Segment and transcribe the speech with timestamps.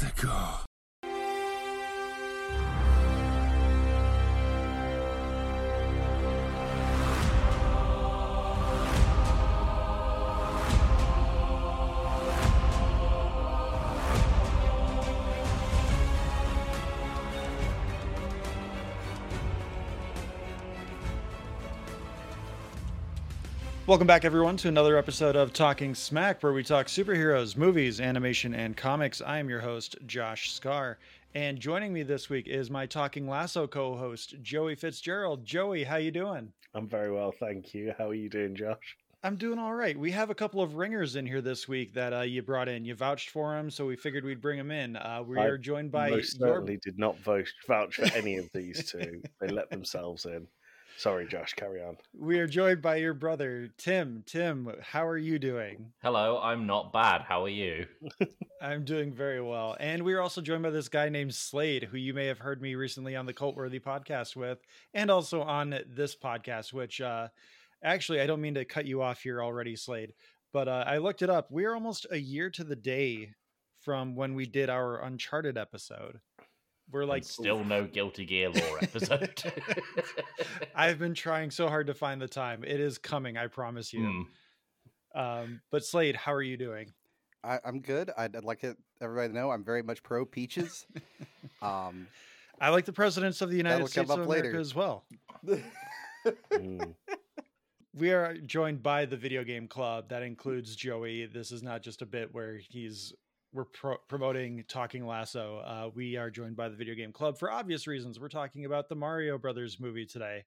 [0.00, 0.71] D'accord.
[23.92, 28.54] Welcome back, everyone, to another episode of Talking Smack, where we talk superheroes, movies, animation,
[28.54, 29.20] and comics.
[29.20, 30.96] I am your host, Josh Scar,
[31.34, 35.44] and joining me this week is my Talking Lasso co-host, Joey Fitzgerald.
[35.44, 36.50] Joey, how you doing?
[36.74, 37.92] I'm very well, thank you.
[37.98, 38.96] How are you doing, Josh?
[39.22, 39.96] I'm doing all right.
[39.96, 42.86] We have a couple of ringers in here this week that uh, you brought in.
[42.86, 44.96] You vouched for them, so we figured we'd bring them in.
[44.96, 48.38] Uh, we I are joined by Most your certainly did not vote, vouch for any
[48.38, 49.20] of these two.
[49.38, 50.46] they let themselves in.
[50.96, 51.54] Sorry, Josh.
[51.54, 51.96] Carry on.
[52.16, 54.22] we are joined by your brother Tim.
[54.26, 55.92] Tim, how are you doing?
[56.02, 57.22] Hello, I'm not bad.
[57.22, 57.86] How are you?
[58.60, 59.76] I'm doing very well.
[59.80, 62.62] And we are also joined by this guy named Slade, who you may have heard
[62.62, 64.58] me recently on the Cult Worthy podcast with,
[64.94, 67.28] and also on this podcast, which uh,
[67.82, 70.12] actually, I don't mean to cut you off here already, Slade,
[70.52, 71.48] but uh, I looked it up.
[71.50, 73.30] We're almost a year to the day
[73.80, 76.20] from when we did our Uncharted episode.
[76.90, 79.42] We're like, And still no Guilty Gear Law episode.
[80.74, 82.64] I've been trying so hard to find the time.
[82.64, 84.26] It is coming, I promise you.
[85.14, 85.18] Hmm.
[85.18, 86.92] Um, but Slade, how are you doing?
[87.44, 88.10] I, I'm good.
[88.16, 90.86] I'd, I'd like it, everybody to know I'm very much pro peaches.
[91.62, 92.06] um,
[92.60, 94.60] I like the presidents of the United States of America later.
[94.60, 95.04] as well.
[96.52, 96.94] Mm.
[97.94, 101.26] We are joined by the video game club that includes Joey.
[101.26, 103.12] This is not just a bit where he's
[103.52, 105.58] we're pro- promoting Talking Lasso.
[105.58, 108.18] Uh, we are joined by the video game club for obvious reasons.
[108.18, 110.44] We're talking about the Mario Brothers movie today.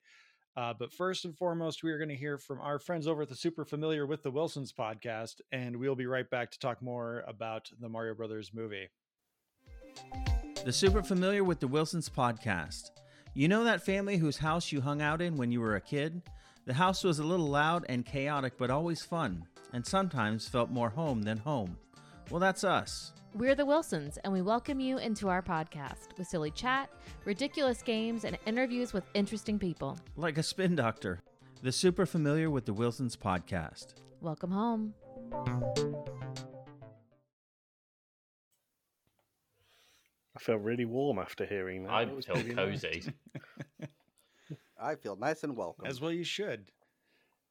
[0.57, 3.29] Uh, but first and foremost, we are going to hear from our friends over at
[3.29, 7.23] the Super Familiar with the Wilsons podcast, and we'll be right back to talk more
[7.27, 8.87] about the Mario Brothers movie.
[10.63, 12.91] The Super Familiar with the Wilsons podcast.
[13.33, 16.21] You know that family whose house you hung out in when you were a kid?
[16.65, 20.89] The house was a little loud and chaotic, but always fun, and sometimes felt more
[20.89, 21.77] home than home.
[22.30, 23.13] Well, that's us.
[23.34, 26.90] We're the Wilsons, and we welcome you into our podcast with silly chat,
[27.25, 29.97] ridiculous games, and interviews with interesting people.
[30.16, 31.22] Like a spin doctor.
[31.62, 33.96] The Super Familiar with the Wilsons podcast.
[34.22, 34.94] Welcome home.
[40.36, 41.92] I feel really warm after hearing that.
[41.92, 42.81] I That was feel really nice.
[42.84, 43.03] cozy.
[44.81, 45.86] I feel nice and welcome.
[45.86, 46.72] As well, you should.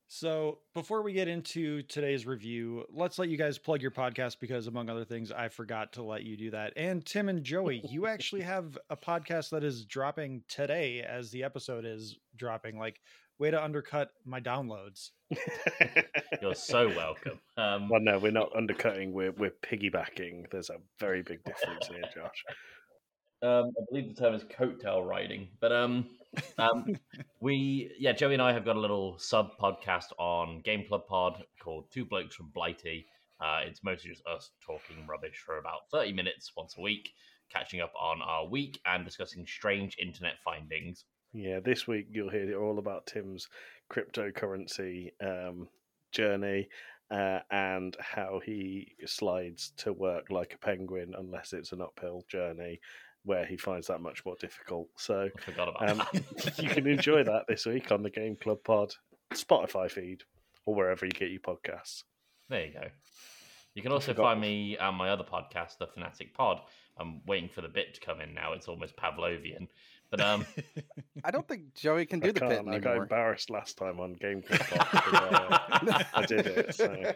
[0.06, 4.66] So, before we get into today's review, let's let you guys plug your podcast because,
[4.66, 6.74] among other things, I forgot to let you do that.
[6.76, 11.42] And Tim and Joey, you actually have a podcast that is dropping today as the
[11.42, 12.78] episode is dropping.
[12.78, 13.00] Like,
[13.38, 15.10] way to undercut my downloads.
[16.42, 17.40] You're so welcome.
[17.56, 19.12] Um, well, no, we're not undercutting.
[19.12, 20.50] We're we're piggybacking.
[20.50, 22.44] There's a very big difference here, Josh.
[23.44, 26.06] Um, I believe the term is coattail riding, but um,
[26.58, 26.96] um,
[27.40, 31.44] we yeah, Joey and I have got a little sub podcast on Game Club Pod
[31.62, 33.06] called Two Blokes from Blighty.
[33.40, 37.10] Uh, it's mostly just us talking rubbish for about thirty minutes once a week,
[37.52, 41.04] catching up on our week and discussing strange internet findings.
[41.32, 43.48] Yeah, this week you'll hear all about Tim's
[43.92, 45.68] cryptocurrency um,
[46.12, 46.68] journey
[47.10, 52.80] uh, and how he slides to work like a penguin unless it's an uphill journey
[53.24, 54.88] where he finds that much more difficult.
[54.96, 56.58] So I forgot about um, that.
[56.62, 58.94] you can enjoy that this week on the Game Club Pod,
[59.32, 60.22] Spotify feed,
[60.66, 62.04] or wherever you get your podcasts.
[62.48, 62.86] There you go.
[63.74, 66.60] You can also find me and my other podcast, The Fanatic Pod.
[66.96, 68.52] I'm waiting for the bit to come in now.
[68.52, 69.66] It's almost Pavlovian.
[70.10, 70.46] But um,
[71.24, 72.68] I don't think Joey can I do the pit can't.
[72.68, 74.88] I got embarrassed last time on Game Club Pod.
[74.92, 76.74] because, uh, I did it.
[76.74, 77.14] So.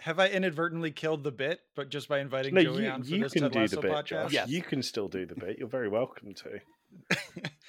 [0.00, 3.08] Have I inadvertently killed the bit, but just by inviting No, Joey you, on for
[3.08, 4.06] you this can Ted do Lasso the bit, podcast?
[4.06, 4.32] Josh.
[4.32, 4.48] Yes.
[4.48, 5.58] You can still do the bit.
[5.58, 6.60] You're very welcome to.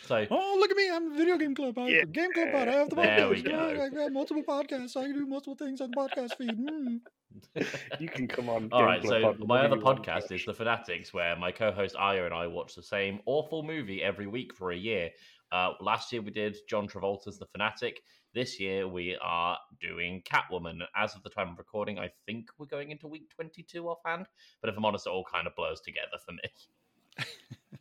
[0.06, 0.90] so Oh, look at me.
[0.92, 1.78] I'm a video game club.
[1.78, 2.06] I'm Yeah.
[2.06, 2.68] Game Club Pod.
[2.68, 3.98] I have the There podcast.
[3.98, 4.96] I have multiple podcasts.
[4.96, 6.52] I can do multiple things on the podcast feed.
[6.52, 7.00] Mm.
[8.00, 8.70] You can come on.
[8.72, 11.96] All Game right, Club so Pod my other podcast is The Fanatics, where my co-host
[11.98, 15.10] Aya and I watch the same awful movie every week for a year.
[15.52, 18.02] Uh, last year we did John Travolta's The Fanatic.
[18.38, 20.82] This year we are doing Catwoman.
[20.96, 24.28] As of the time of recording, I think we're going into week 22 offhand.
[24.62, 27.26] But if I'm honest, it all kind of blurs together for me.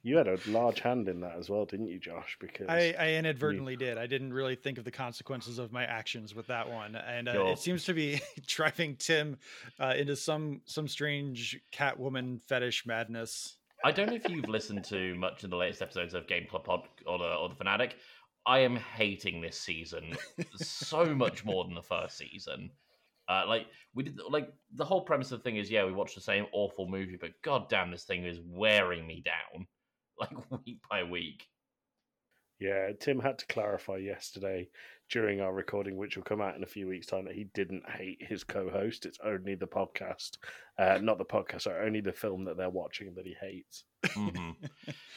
[0.02, 2.36] You had a large hand in that as well, didn't you, Josh?
[2.40, 3.98] Because I, I inadvertently did.
[3.98, 7.32] I didn't really think of the consequences of my actions with that one, and uh,
[7.32, 7.52] Sure.
[7.52, 9.36] it seems to be driving Tim
[9.80, 13.56] uh, into some some strange Catwoman fetish madness.
[13.84, 16.64] I don't know if you've listened to much of the latest episodes of Game Club
[16.64, 17.96] Pod or the, or the Fanatic.
[18.46, 20.16] I am hating this season
[20.54, 22.70] so much more than the first season.
[23.28, 26.14] Uh, like we did, like the whole premise of the thing is, yeah, we watched
[26.14, 29.66] the same awful movie, but god damn, this thing is wearing me down,
[30.20, 31.48] like week by week.
[32.58, 34.68] Yeah, Tim had to clarify yesterday
[35.10, 37.88] during our recording, which will come out in a few weeks' time, that he didn't
[37.88, 39.04] hate his co-host.
[39.04, 40.38] It's only the podcast,
[40.78, 43.84] uh, not the podcast, sorry, only the film that they're watching that he hates.
[44.14, 44.52] hmm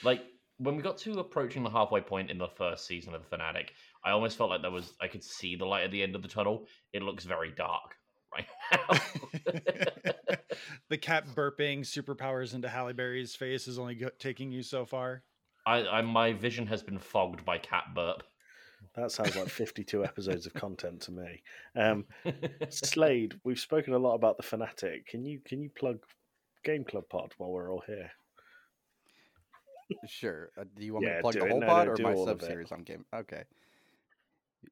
[0.04, 0.22] like
[0.60, 3.74] when we got to approaching the halfway point in the first season of the Fanatic,
[4.04, 6.22] I almost felt like there was I could see the light at the end of
[6.22, 6.68] the tunnel.
[6.94, 7.96] It looks very dark
[8.34, 9.00] right now.
[10.90, 15.24] the cat burping superpowers into Halle Berry's face is only go- taking you so far.
[15.66, 18.24] I, I my vision has been fogged by cat burp.
[18.96, 21.42] That sounds like 52 episodes of content to me.
[21.76, 22.06] Um,
[22.70, 25.08] Slade, we've spoken a lot about the Fanatic.
[25.08, 26.00] Can you can you plug
[26.66, 28.12] Game Club Pod while we're all here?
[30.07, 30.50] Sure.
[30.57, 31.51] Uh, do you want me Yeah, to plug do the it.
[31.51, 32.45] whole No, pod no, or do my all of sub it.
[32.45, 33.06] series on game?
[33.13, 33.44] Okay.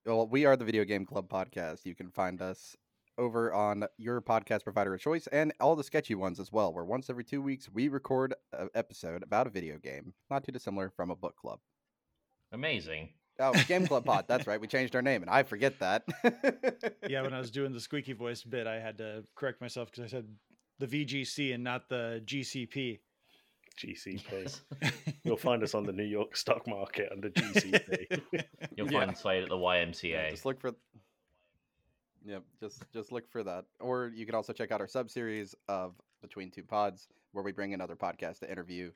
[0.05, 1.85] Well, we are the Video Game Club podcast.
[1.85, 2.75] You can find us
[3.17, 6.83] over on your podcast provider of choice and all the sketchy ones as well, where
[6.85, 10.89] once every two weeks we record an episode about a video game, not too dissimilar
[10.89, 11.59] from a book club.
[12.51, 13.09] Amazing.
[13.39, 14.25] Oh, Game Club Pod.
[14.27, 14.59] That's right.
[14.59, 16.03] We changed our name, and I forget that.
[17.07, 20.05] Yeah, when I was doing the squeaky voice bit, I had to correct myself because
[20.05, 20.27] I said
[20.79, 22.99] the VGC and not the GCP.
[23.77, 24.59] GCP.
[25.23, 28.21] You'll find us on the New York stock market under GCP.
[28.75, 29.05] You'll Yeah.
[29.05, 30.29] find Slade at the Yeah, YMCA.
[30.31, 30.71] just look for.
[32.25, 33.65] Yep, just just look for that.
[33.79, 37.51] Or you can also check out our sub series of Between Two Pods, where we
[37.53, 38.91] bring another podcast to interview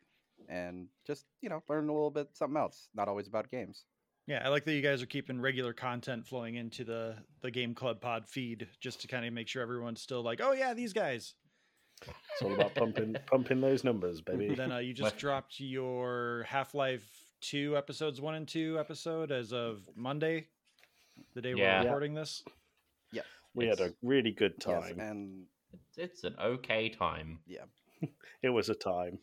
[0.49, 2.89] and just you know learn a little bit something else.
[2.93, 3.85] Not always about games.
[4.27, 7.73] Yeah, I like that you guys are keeping regular content flowing into the the Game
[7.73, 10.91] Club Pod feed just to kind of make sure everyone's still like, oh yeah, these
[10.93, 11.35] guys.
[12.07, 14.53] It's all about pumping pumping those numbers, baby.
[14.55, 17.03] then uh, you just dropped your Half Life
[17.41, 20.47] Two episodes one and two episode as of Monday,
[21.33, 21.79] the day Yeah.
[21.79, 22.43] we're recording this.
[23.11, 23.23] Yeah,
[23.55, 24.99] We had a really good yes, time.
[24.99, 27.39] and It's, it's an okay time.
[27.47, 27.65] Yeah,
[28.43, 29.17] it was a time.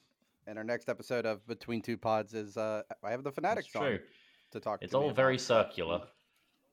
[0.47, 3.75] and our next episode of Between Two Pods is uh I have the It's Fanatics
[3.77, 3.99] on
[4.53, 4.81] to talk.
[4.83, 5.41] It's to me all very about.
[5.41, 6.03] circular.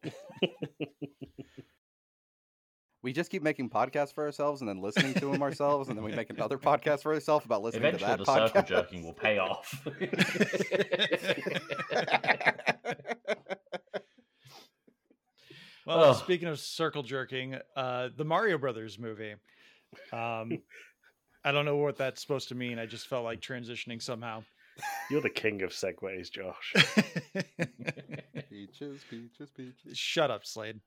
[3.05, 6.03] We just keep making podcasts for ourselves and then listening to them ourselves, and then
[6.03, 9.13] we make another podcast for ourselves about listening Eventually, to the that circle jerking will
[9.13, 9.87] pay off.
[15.85, 16.15] Well, Ugh.
[16.15, 19.35] speaking of circle jerking, uh, the Mario Brothers movie.
[20.11, 20.57] Um,
[21.43, 22.79] I don't know what that's supposed to mean.
[22.79, 24.43] I just felt like transitioning somehow.
[25.11, 26.73] You're the king of segues, Josh.
[28.49, 29.95] peaches, peaches, peaches.
[29.95, 30.79] Shut up, Slade.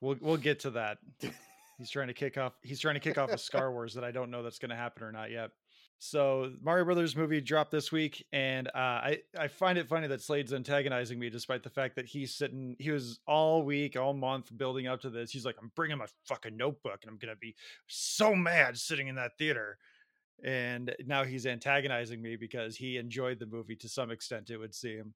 [0.00, 0.96] We'll we'll get to that.
[1.78, 2.54] He's trying to kick off.
[2.62, 4.76] He's trying to kick off a Star Wars that I don't know that's going to
[4.76, 5.50] happen or not yet.
[5.98, 10.20] So Mario Brothers movie dropped this week, and uh, I I find it funny that
[10.20, 12.76] Slade's antagonizing me, despite the fact that he's sitting.
[12.78, 15.30] He was all week, all month building up to this.
[15.30, 17.54] He's like, I'm bringing my fucking notebook, and I'm gonna be
[17.86, 19.78] so mad sitting in that theater.
[20.44, 24.50] And now he's antagonizing me because he enjoyed the movie to some extent.
[24.50, 25.14] It would seem.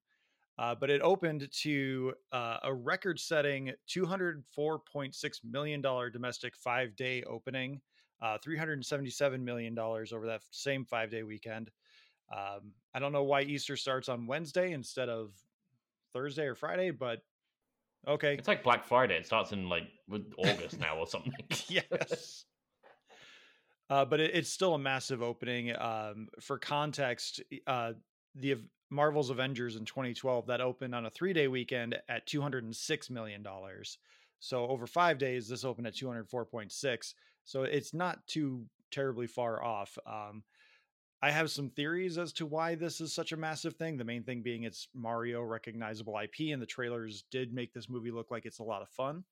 [0.59, 5.15] Uh, but it opened to uh, a record-setting $204.6
[5.49, 7.81] million domestic five-day opening,
[8.21, 11.71] uh, $377 million over that same five-day weekend.
[12.31, 15.33] Um, I don't know why Easter starts on Wednesday instead of
[16.13, 17.21] Thursday or Friday, but
[18.07, 18.35] okay.
[18.35, 19.17] it's like Black Friday.
[19.17, 19.89] It starts in like
[20.39, 21.33] August now or something.
[21.69, 22.45] yes.
[23.89, 25.75] Uh, but it, it's still a massive opening.
[25.77, 27.93] Um, for context, uh,
[28.37, 28.57] the
[28.91, 33.99] Marvel's Avengers in 2012 that opened on a three-day weekend at 206 million dollars.
[34.41, 37.15] So over five days, this opened at 204.6.
[37.45, 39.97] So it's not too terribly far off.
[40.07, 40.43] Um,
[41.23, 43.99] I have some theories as to why this is such a massive thing.
[43.99, 48.11] The main thing being it's Mario recognizable IP, and the trailers did make this movie
[48.11, 49.25] look like it's a lot of fun.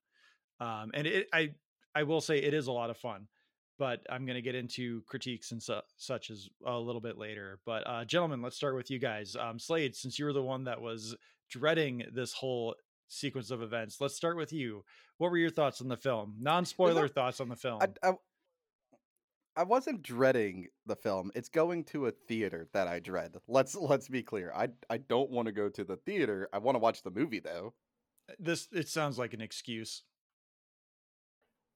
[0.60, 1.54] Um, and it, I,
[1.94, 3.26] I will say it is a lot of fun,
[3.78, 7.60] but I'm going to get into critiques and su- such as a little bit later.
[7.64, 9.36] But uh, gentlemen, let's start with you guys.
[9.36, 11.16] Um, Slade, since you were the one that was
[11.48, 12.74] dreading this whole
[13.08, 14.84] sequence of events, let's start with you.
[15.18, 16.34] What were your thoughts on the film?
[16.40, 17.80] Non-spoiler thoughts on the film.
[17.80, 18.12] I, I,
[19.56, 21.32] I wasn't dreading the film.
[21.34, 23.34] It's going to a theater that I dread.
[23.48, 24.52] Let's let's be clear.
[24.54, 26.48] I I don't want to go to the theater.
[26.52, 27.74] I want to watch the movie though.
[28.38, 30.02] this it sounds like an excuse.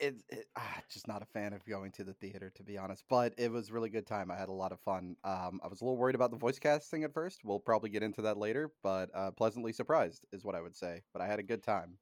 [0.03, 3.05] It's it, ah, just not a fan of going to the theater to be honest.
[3.09, 4.31] But it was really good time.
[4.31, 5.17] I had a lot of fun.
[5.23, 7.43] Um, I was a little worried about the voice casting at first.
[7.45, 11.03] We'll probably get into that later, but uh, pleasantly surprised is what I would say.
[11.13, 11.99] But I had a good time.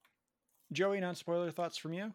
[0.73, 2.15] Joey, non-spoiler thoughts from you?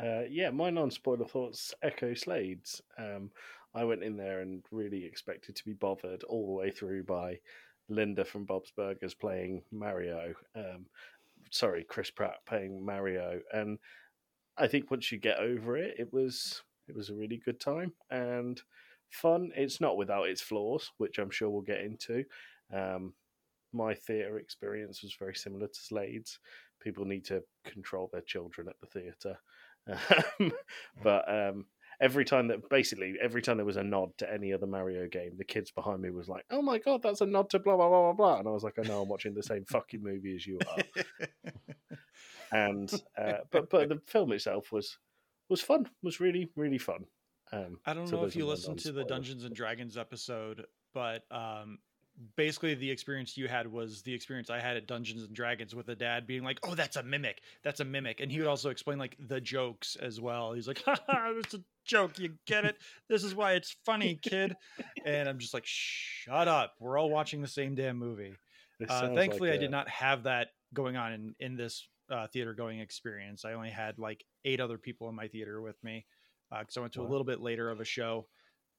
[0.00, 2.80] Uh, yeah, my non-spoiler thoughts echo Slade's.
[2.98, 3.30] Um,
[3.74, 7.40] I went in there and really expected to be bothered all the way through by
[7.88, 10.34] Linda from Bob's Burgers playing Mario.
[10.54, 10.86] Um,
[11.50, 13.78] sorry, Chris Pratt playing Mario, and
[14.56, 17.92] I think once you get over it, it was it was a really good time
[18.10, 18.60] and
[19.10, 19.50] fun.
[19.54, 22.24] It's not without its flaws, which I'm sure we'll get into.
[22.72, 23.14] Um,
[23.72, 26.38] my theatre experience was very similar to Slade's.
[26.80, 29.38] People need to control their children at the theatre,
[30.40, 30.52] um,
[31.02, 31.66] but um,
[32.00, 35.32] every time that basically every time there was a nod to any other Mario game,
[35.36, 37.88] the kids behind me was like, "Oh my god, that's a nod to blah blah
[37.88, 40.34] blah blah blah," and I was like, "I know I'm watching the same fucking movie
[40.34, 41.52] as you are."
[42.52, 44.98] and uh, but but the film itself was
[45.48, 45.88] was fun.
[46.02, 47.04] Was really really fun.
[47.52, 49.04] Um, I don't so know if you listened to the.
[49.04, 51.78] Dungeons and Dragons episode, but um,
[52.36, 55.88] basically the experience you had was the experience I had at Dungeons and Dragons with
[55.88, 57.42] a dad being like, "Oh, that's a mimic.
[57.62, 60.52] That's a mimic," and he would also explain like the jokes as well.
[60.52, 62.18] He's like, "Ha ha, it's a joke.
[62.18, 62.76] You get it?
[63.08, 64.54] This is why it's funny, kid."
[65.04, 66.74] and I'm just like, "Shut up.
[66.78, 68.34] We're all watching the same damn movie."
[68.88, 72.54] Uh, thankfully, like I did not have that going on in in this uh, theater
[72.54, 73.44] going experience.
[73.44, 76.06] I only had like eight other people in my theater with me
[76.50, 78.26] because I went to a little bit later of a show.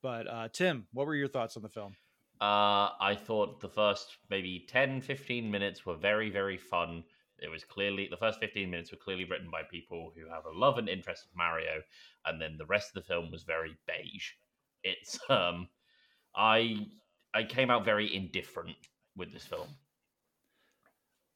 [0.01, 1.95] But uh, Tim, what were your thoughts on the film?
[2.41, 7.03] Uh, I thought the first maybe 10, 15 minutes were very, very fun.
[7.41, 10.57] It was clearly, the first 15 minutes were clearly written by people who have a
[10.57, 11.81] love and interest of Mario.
[12.25, 14.31] And then the rest of the film was very beige.
[14.83, 15.67] It's, um,
[16.35, 16.87] I,
[17.33, 18.75] I came out very indifferent
[19.15, 19.67] with this film.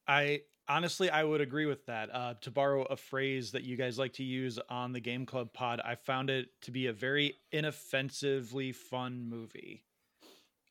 [0.07, 2.13] I honestly, I would agree with that.
[2.13, 5.53] Uh, to borrow a phrase that you guys like to use on the Game Club
[5.53, 9.83] pod, I found it to be a very inoffensively fun movie.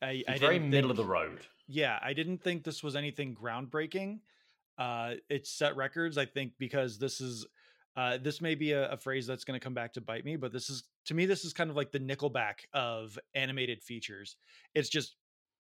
[0.01, 1.39] I, I very didn't middle think- of the road.
[1.67, 4.19] yeah, I didn't think this was anything groundbreaking.
[4.77, 7.45] Uh, it set records, I think, because this is
[7.95, 10.35] uh, this may be a, a phrase that's going to come back to bite me,
[10.35, 14.35] but this is to me, this is kind of like the Nickelback of animated features.
[14.73, 15.15] It's just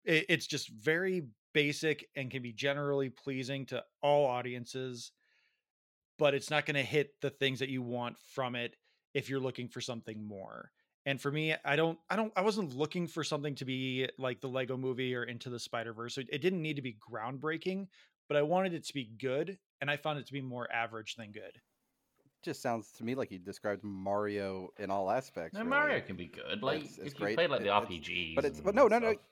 [0.03, 5.11] it, it's just very basic and can be generally pleasing to all audiences,
[6.17, 8.75] but it's not going to hit the things that you want from it
[9.13, 10.71] if you're looking for something more
[11.07, 14.39] and for me i don't i don't i wasn't looking for something to be like
[14.41, 17.87] the lego movie or into the spider verse it, it didn't need to be groundbreaking
[18.27, 21.15] but i wanted it to be good and i found it to be more average
[21.15, 21.59] than good
[22.43, 25.53] Just sounds to me like you described Mario in all aspects.
[25.53, 25.69] No, really.
[25.69, 26.61] Mario can be good.
[26.61, 27.31] Like, It's- it's if great.
[27.31, 28.35] you play like the It- it's- RPGs.
[28.35, 29.23] but it's- but and no, no, no, stuff.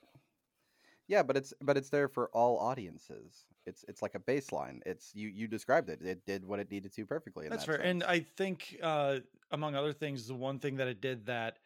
[1.08, 3.46] Yeah, but it's but it's there for all audiences.
[3.64, 4.80] It's it's like a baseline.
[4.84, 6.02] It's you you described it.
[6.02, 7.46] It did what it needed to perfectly.
[7.46, 9.20] In that's that fair and i think uh
[9.52, 11.58] among other things the one thing that it did that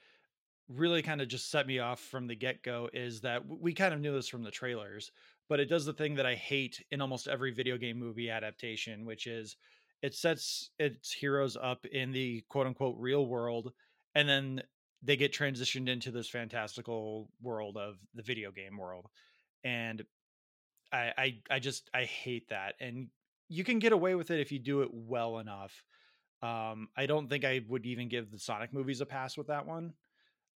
[0.69, 4.01] really kind of just set me off from the get-go is that we kind of
[4.01, 5.11] knew this from the trailers
[5.51, 9.05] but it does the thing that i hate in almost every video game movie adaptation
[9.05, 9.57] which is
[10.01, 13.73] it sets its heroes up in the quote unquote real world
[14.15, 14.63] and then
[15.03, 19.07] they get transitioned into this fantastical world of the video game world
[19.65, 20.03] and
[20.93, 23.09] I, I i just i hate that and
[23.49, 25.83] you can get away with it if you do it well enough
[26.43, 29.67] um i don't think i would even give the sonic movies a pass with that
[29.67, 29.93] one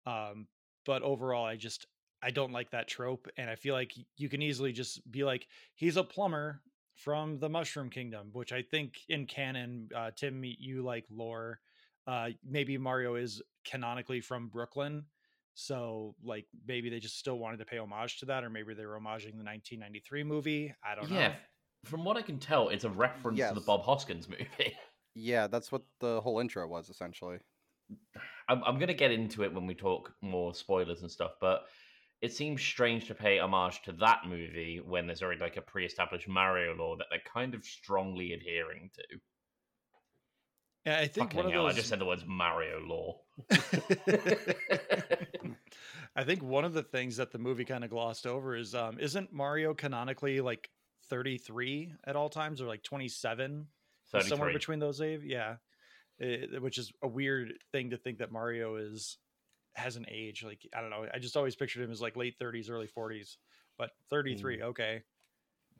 [0.06, 0.46] um
[0.86, 1.86] but overall i just
[2.24, 5.46] i don't like that trope and i feel like you can easily just be like
[5.74, 6.60] he's a plumber
[6.96, 11.60] from the mushroom kingdom which i think in canon uh tim you like lore
[12.06, 15.04] uh maybe mario is canonically from brooklyn
[15.56, 18.86] so like maybe they just still wanted to pay homage to that or maybe they
[18.86, 21.16] were homaging the 1993 movie i don't know.
[21.16, 21.34] Yeah, know
[21.84, 24.74] from what I can tell, it's a reference to the Bob Hoskins movie.
[25.14, 27.38] yeah, that's what the whole intro was essentially.
[28.48, 31.64] I'm, I'm going to get into it when we talk more spoilers and stuff, but
[32.24, 36.26] it seems strange to pay homage to that movie when there's already like a pre-established
[36.26, 39.02] Mario law that they're kind of strongly adhering to.
[40.86, 43.20] Yeah, i think Fucking one of hell, those I just said the words Mario law.
[46.16, 48.98] I think one of the things that the movie kind of glossed over is um
[48.98, 50.70] isn't Mario canonically like
[51.10, 53.66] 33 at all times or like 27
[54.20, 55.56] somewhere between those age yeah
[56.20, 59.18] Eh, which is a weird thing to think that Mario is
[59.74, 62.38] has an age like I don't know I just always pictured him as like late
[62.38, 63.36] 30s early 40s
[63.78, 65.02] but 33 okay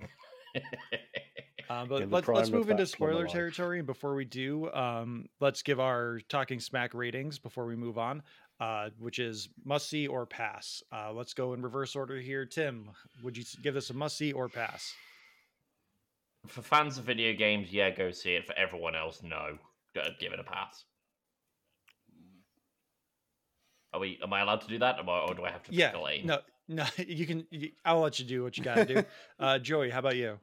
[1.70, 3.78] um, but let's let's move into spoiler territory.
[3.78, 8.22] And before we do, um, let's give our talking smack ratings before we move on,
[8.60, 10.82] uh, which is must see or pass.
[10.92, 12.44] Uh, let's go in reverse order here.
[12.44, 12.90] Tim,
[13.22, 14.94] would you give this a must see or pass?
[16.46, 18.46] For fans of video games, yeah, go see it.
[18.46, 19.58] For everyone else, no.
[19.94, 20.84] Go- Give it a pass.
[23.94, 24.18] Are we?
[24.22, 26.02] Am I allowed to do that, or, or do I have to Yeah, pick a
[26.02, 26.26] lane?
[26.26, 27.46] no, no, you can.
[27.50, 29.04] You, I'll let you do what you got to do.
[29.38, 30.38] uh, Joey, how about you?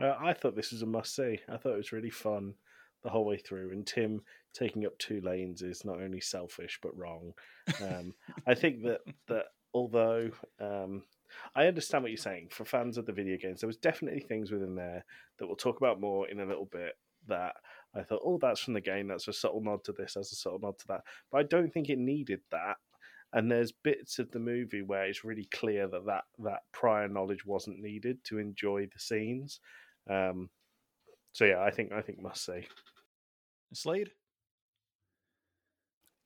[0.00, 1.40] Uh, I thought this was a must see.
[1.48, 2.54] I thought it was really fun
[3.02, 3.72] the whole way through.
[3.72, 4.20] And Tim
[4.54, 7.32] taking up two lanes is not only selfish but wrong.
[7.82, 8.14] Um,
[8.46, 10.30] I think that that although
[10.60, 11.02] um,
[11.56, 14.52] I understand what you're saying for fans of the video games, there was definitely things
[14.52, 15.04] within there
[15.38, 16.92] that we'll talk about more in a little bit
[17.28, 17.54] that
[17.94, 19.08] I thought, oh, that's from the game.
[19.08, 20.14] That's a subtle nod to this.
[20.14, 21.02] That's a subtle nod to that.
[21.30, 22.76] But I don't think it needed that.
[23.32, 27.46] And there's bits of the movie where it's really clear that that, that prior knowledge
[27.46, 29.60] wasn't needed to enjoy the scenes.
[30.08, 30.50] Um,
[31.32, 32.66] so yeah, I think I think must see.
[33.72, 34.10] Slade.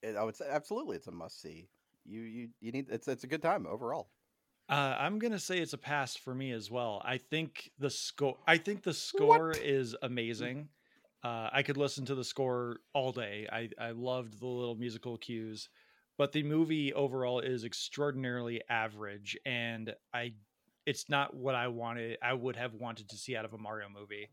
[0.03, 1.69] It, I would say absolutely, it's a must see.
[2.05, 4.09] You you you need it's it's a good time overall.
[4.69, 7.01] Uh, I'm gonna say it's a pass for me as well.
[7.05, 8.37] I think the score.
[8.45, 10.67] I think the score is amazing.
[11.23, 13.47] Uh, I could listen to the score all day.
[13.51, 15.69] I I loved the little musical cues,
[16.17, 20.33] but the movie overall is extraordinarily average, and I
[20.85, 22.17] it's not what I wanted.
[22.23, 24.29] I would have wanted to see out of a Mario movie.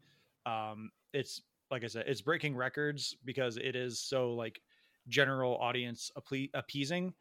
[0.46, 4.60] Um, it's like I said, it's breaking records because it is so like
[5.08, 7.12] general audience appe- appeasing.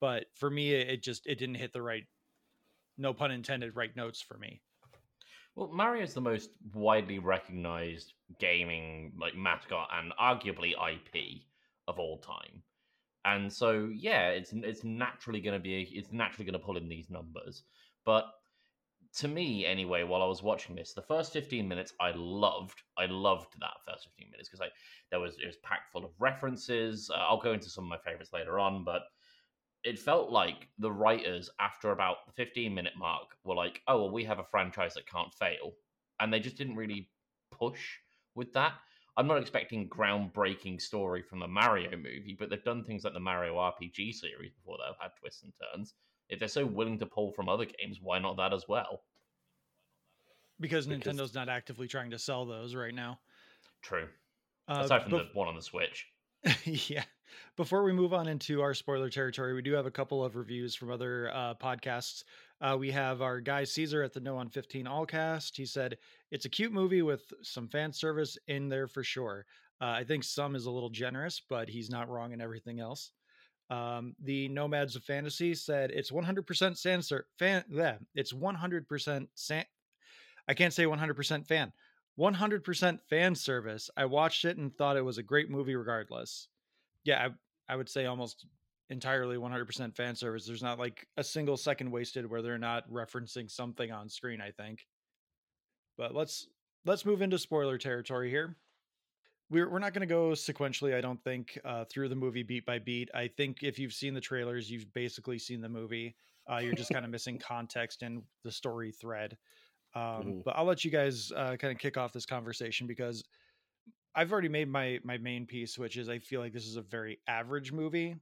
[0.00, 2.04] But for me, it just it didn't hit the right,
[2.98, 4.60] no pun intended, right notes for me.
[5.56, 11.42] Well, Mario's the most widely recognized gaming like mascot and arguably IP
[11.88, 12.62] of all time.
[13.24, 16.88] And so, yeah, it's it's naturally going to be it's naturally going to pull in
[16.88, 17.64] these numbers.
[18.06, 18.26] But
[19.18, 22.82] to me, anyway, while I was watching this, the first fifteen minutes I loved.
[22.96, 24.68] I loved that first fifteen minutes because I
[25.10, 27.10] there was it was packed full of references.
[27.12, 29.02] Uh, I'll go into some of my favorites later on, but
[29.84, 34.10] it felt like the writers after about the 15 minute mark were like oh well
[34.10, 35.72] we have a franchise that can't fail
[36.20, 37.08] and they just didn't really
[37.50, 37.80] push
[38.34, 38.74] with that
[39.16, 43.20] i'm not expecting groundbreaking story from the mario movie but they've done things like the
[43.20, 45.94] mario rpg series before that have had twists and turns
[46.28, 49.02] if they're so willing to pull from other games why not that as well
[50.60, 53.18] Because, Because- Nintendo's not actively trying to sell those right now.
[53.82, 54.08] true
[54.68, 56.06] Uh, aside from bef- the one on the switch
[56.64, 57.04] yeah.
[57.56, 60.74] Before we move on into our spoiler territory, we do have a couple of reviews
[60.74, 62.24] from other uh, podcasts.
[62.60, 65.56] Uh, we have our guy Caesar at the No on 15 Allcast.
[65.56, 65.98] He said,
[66.30, 69.46] It's a cute movie with some fan service in there for sure.
[69.80, 73.12] Uh, I think some is a little generous, but he's not wrong in everything else.
[73.70, 79.66] Um, the Nomads of Fantasy said, It's 100% fan, ser- fan yeah, it's 100% san-
[80.48, 81.72] I can't say 100% fan.
[82.16, 83.88] 100% fan service.
[83.96, 86.48] I watched it and thought it was a great movie regardless.
[87.04, 87.28] Yeah,
[87.68, 88.46] I, I would say almost
[88.90, 90.46] entirely 100% fan service.
[90.46, 94.50] There's not like a single second wasted where they're not referencing something on screen, I
[94.52, 94.86] think.
[95.96, 96.48] But let's
[96.84, 98.56] let's move into spoiler territory here.
[99.50, 102.66] We're we're not going to go sequentially, I don't think, uh, through the movie beat
[102.66, 103.10] by beat.
[103.14, 106.16] I think if you've seen the trailers, you've basically seen the movie.
[106.50, 109.38] Uh, you're just kind of missing context and the story thread.
[109.94, 110.42] Um, Mhm.
[110.44, 113.24] But I'll let you guys uh, kind of kick off this conversation because
[114.14, 116.82] I've already made my my main piece, which is I feel like this is a
[116.82, 118.16] very average movie.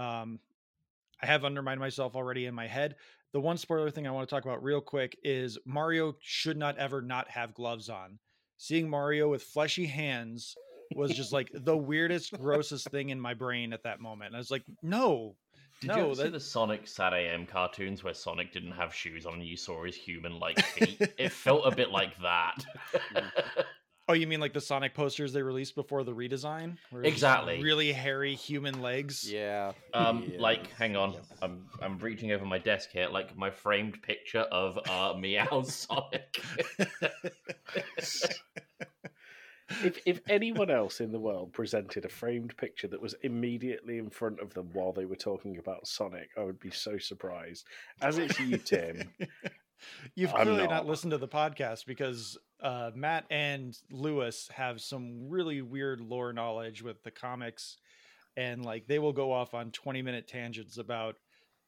[0.00, 0.40] Um,
[1.22, 2.96] I have undermined myself already in my head.
[3.32, 6.78] The one spoiler thing I want to talk about real quick is Mario should not
[6.78, 8.18] ever not have gloves on.
[8.56, 10.56] Seeing Mario with fleshy hands
[10.96, 14.28] was just like the weirdest, grossest thing in my brain at that moment.
[14.28, 15.36] And I was like, no,
[15.80, 19.26] Did no, you ever see the Sonic Sat AM cartoons where Sonic didn't have shoes
[19.26, 21.00] on and you saw his human like feet?
[21.18, 22.64] it felt a bit like that.
[24.10, 26.76] Oh, you mean like the Sonic posters they released before the redesign?
[26.90, 27.62] Where it's just Exactly.
[27.62, 29.30] Really hairy human legs.
[29.30, 29.70] Yeah.
[29.94, 30.40] um, Yeah.
[30.40, 34.78] like, hang on, I'm I'm reaching over my desk here, like my framed picture of
[34.88, 36.42] uh Meow's Sonic.
[39.84, 44.10] if if anyone else in the world presented a framed picture that was immediately in
[44.10, 47.64] front of them while they were talking about Sonic, I would be so surprised.
[48.02, 49.08] As it's you, Tim.
[50.14, 50.70] You've clearly not.
[50.70, 50.86] not.
[50.86, 56.82] listened to the podcast because uh, Matt and Lewis have some really weird lore knowledge
[56.82, 57.76] with the comics,
[58.36, 61.16] and like they will go off on twenty minute tangents about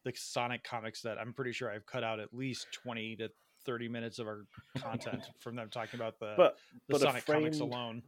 [0.05, 3.31] the Sonic comics that I'm pretty sure I've cut out at least twenty to
[3.65, 4.45] thirty minutes of our
[4.79, 6.57] content from them talking about the But
[6.89, 8.03] the but Sonic comics alone.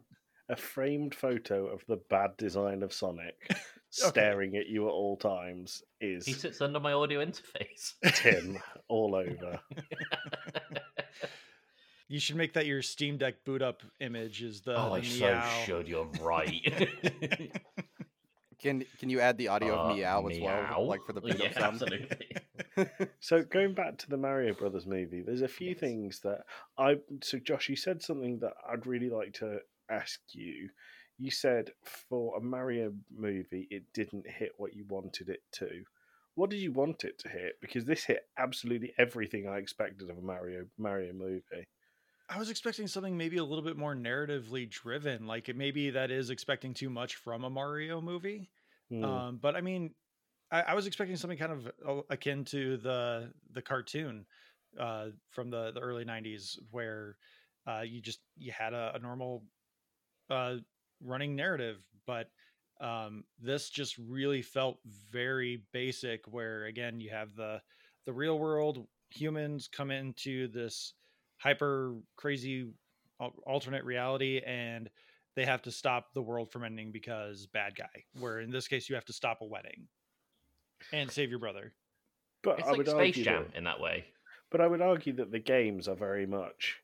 [0.48, 3.36] a framed photo of the bad design of Sonic
[3.94, 7.94] staring at you at all times is he sits under my audio interface.
[8.14, 9.60] Tim all over.
[12.06, 14.42] You should make that your Steam Deck boot up image.
[14.42, 15.88] Is the, oh, the I so should.
[15.88, 16.62] You're right.
[18.60, 21.38] Can can you add the audio Uh, of meow as well, like for the pickup
[21.44, 21.82] yeah, sound?
[21.82, 22.36] absolutely.
[23.20, 25.80] So going back to the Mario Brothers movie, there's a few Yes.
[25.80, 26.44] things that
[26.78, 29.58] I so Josh, you said something that I'd really like to
[29.90, 30.70] ask you.
[31.18, 31.70] You said
[32.08, 35.84] for a Mario movie, it didn't hit what you wanted it to.
[36.34, 37.54] What did you want it to hit?
[37.60, 41.66] Because this hit absolutely everything I expected of a Mario Mario movie.
[42.28, 45.26] I was expecting something maybe a little bit more narratively driven.
[45.26, 48.50] Like it maybe that is expecting too much from a Mario movie.
[48.90, 49.04] Hmm.
[49.04, 49.94] Um, but I mean,
[50.50, 54.26] I, I was expecting something kind of akin to the the cartoon
[54.78, 57.16] uh, from the the early '90s, where
[57.68, 59.44] uh, you just you had a, a normal
[60.30, 60.56] uh,
[61.04, 62.30] running narrative, but
[62.80, 64.78] um, this just really felt
[65.10, 66.26] very basic.
[66.26, 67.62] Where again, you have the
[68.06, 70.94] the real world humans come into this
[71.38, 72.72] hyper crazy
[73.46, 74.90] alternate reality and
[75.36, 78.88] they have to stop the world from ending because bad guy where in this case
[78.88, 79.86] you have to stop a wedding
[80.92, 81.72] and save your brother
[82.42, 84.04] But It's I like would Space argue Jam that, in that way.
[84.50, 86.80] but I would argue that the games are very much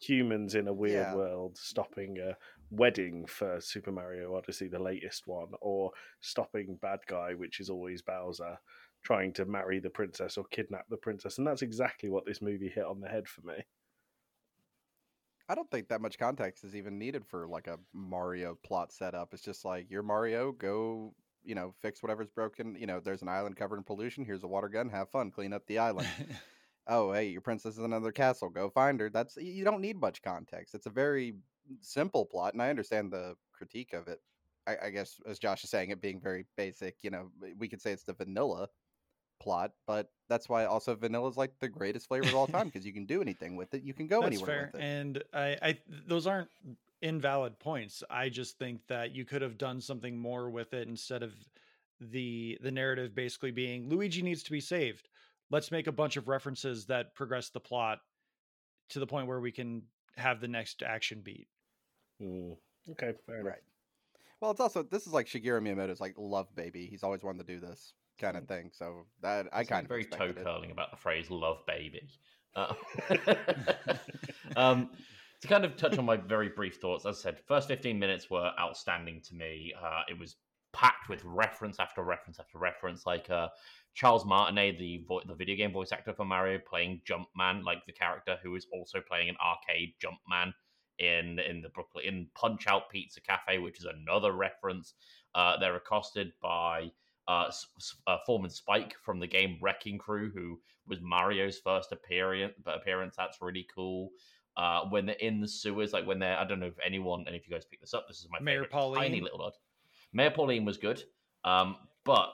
[0.00, 1.14] humans in a weird Yeah.
[1.14, 2.36] world stopping a
[2.70, 8.02] wedding for Super Mario Odyssey, the latest one, or stopping bad guy, which is always
[8.02, 8.58] Bowser,
[9.02, 12.68] trying to marry the princess or kidnap the princess, and that's exactly what this movie
[12.68, 13.64] hit on the head for me.
[15.48, 19.32] I don't think that much context is even needed for like a Mario plot setup.
[19.32, 22.76] It's just like you're Mario, go, you know, fix whatever's broken.
[22.78, 24.26] You know, there's an island covered in pollution.
[24.26, 24.90] Here's a water gun.
[24.90, 26.08] Have fun, clean up the island.
[26.86, 28.50] oh, hey, your princess is in another castle.
[28.50, 29.08] Go find her.
[29.08, 30.74] That's you don't need much context.
[30.74, 31.34] It's a very
[31.80, 34.20] simple plot, and I understand the critique of it.
[34.66, 36.96] I, I guess, as Josh is saying, it being very basic.
[37.02, 38.68] You know, we could say it's the vanilla
[39.40, 42.84] plot, but that's why also vanilla is like the greatest flavor of all time because
[42.84, 43.82] you can do anything with it.
[43.82, 44.70] You can go That's anywhere fair.
[44.72, 44.84] with it.
[44.84, 46.50] And I, I, those aren't
[47.00, 48.02] invalid points.
[48.10, 51.32] I just think that you could have done something more with it instead of
[52.00, 55.08] the the narrative basically being Luigi needs to be saved.
[55.50, 57.98] Let's make a bunch of references that progress the plot
[58.90, 59.82] to the point where we can
[60.16, 61.48] have the next action beat.
[62.20, 62.52] Hmm.
[62.90, 63.52] Okay, fair enough.
[63.52, 63.62] Right.
[64.40, 66.86] Well, it's also this is like Shigeru Miyamoto's like love baby.
[66.86, 68.70] He's always wanted to do this kind of thing.
[68.72, 72.08] So that I It's kind of very toe curling about the phrase "love baby."
[72.54, 72.74] Uh,
[74.56, 74.90] um,
[75.40, 78.30] to kind of touch on my very brief thoughts, as I said, first fifteen minutes
[78.30, 79.72] were outstanding to me.
[79.80, 80.36] Uh, it was
[80.72, 83.48] packed with reference after reference after reference, like uh,
[83.94, 87.92] Charles Martinet, the vo- the video game voice actor for Mario, playing Jumpman, like the
[87.92, 90.52] character who is also playing an arcade Jumpman
[90.98, 94.94] in in the Brooklyn in Punch Out Pizza Cafe, which is another reference.
[95.34, 96.90] Uh, they're accosted by
[97.28, 97.50] uh,
[98.06, 102.54] uh, Foreman Spike from the game Wrecking Crew, who was Mario's first appearance.
[102.66, 104.10] Appearance that's really cool.
[104.56, 107.36] Uh, when they're in the sewers, like when they're, I don't know if anyone, and
[107.36, 109.52] if you guys pick this up, this is my Mayor favorite tiny little odd.
[110.12, 111.02] Mayor Pauline was good,
[111.44, 112.30] um, but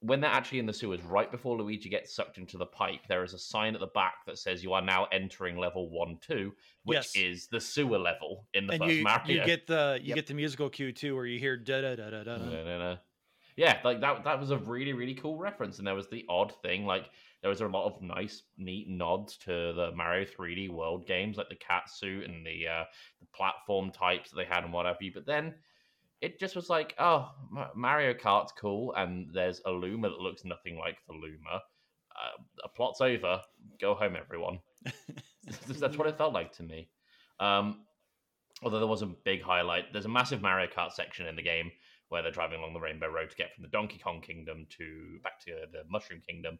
[0.00, 3.22] when they're actually in the sewers, right before Luigi gets sucked into the pipe, there
[3.22, 6.52] is a sign at the back that says you are now entering level one two,
[6.84, 7.16] which Yes.
[7.16, 9.40] is the sewer level in the and first you Mario.
[9.40, 10.14] you get the you Yep.
[10.14, 12.96] get the musical cue too, where you hear da da da da da.
[13.56, 14.24] Yeah, like that.
[14.24, 17.10] That was a really, really cool reference, and there was the odd thing, like
[17.42, 21.48] there was a lot of nice, neat nods to the Mario 3D World games, like
[21.50, 22.84] the cat suit and the uh,
[23.20, 25.12] the platform types that they had and what have you.
[25.12, 25.54] But then
[26.20, 27.30] it just was like, oh,
[27.74, 31.62] Mario Kart's cool, and there's a Luma that looks nothing like the Luma.
[32.14, 33.40] Uh, a plot's over.
[33.80, 34.58] Go home, everyone.
[35.78, 36.88] That's what it felt like to me.
[37.38, 37.84] Um,
[38.62, 41.70] although there was a big highlight, there's a massive Mario Kart section in the game
[42.10, 45.18] where they're driving along the Rainbow Road to get from the Donkey Kong Kingdom to
[45.22, 46.58] back to the Mushroom Kingdom,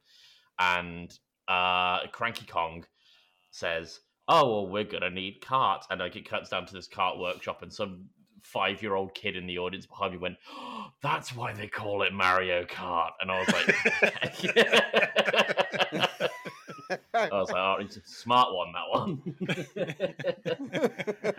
[0.58, 1.12] and
[1.48, 2.84] uh, Cranky Kong
[3.50, 7.18] says, "Oh well, we're gonna need carts," and like it cuts down to this cart
[7.18, 8.08] workshop, and some
[8.42, 12.64] five-year-old kid in the audience behind me went, oh, "That's why they call it Mario
[12.64, 13.66] Kart," and I was like.
[17.14, 19.22] I was like, oh, it's a smart one, that one.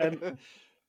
[0.00, 0.38] Um,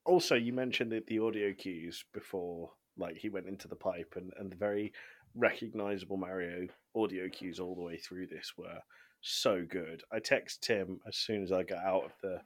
[0.06, 4.32] also, you mentioned the, the audio cues before, like he went into the pipe, and,
[4.40, 4.94] and the very
[5.36, 8.80] recognizable Mario audio cues all the way through this were
[9.22, 10.04] so good.
[10.12, 12.42] I text Tim as soon as I got out of the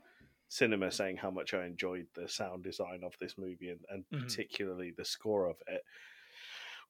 [0.50, 4.18] cinema saying how much I enjoyed the sound design of this movie and, and Mhm.
[4.18, 5.84] particularly the score of it.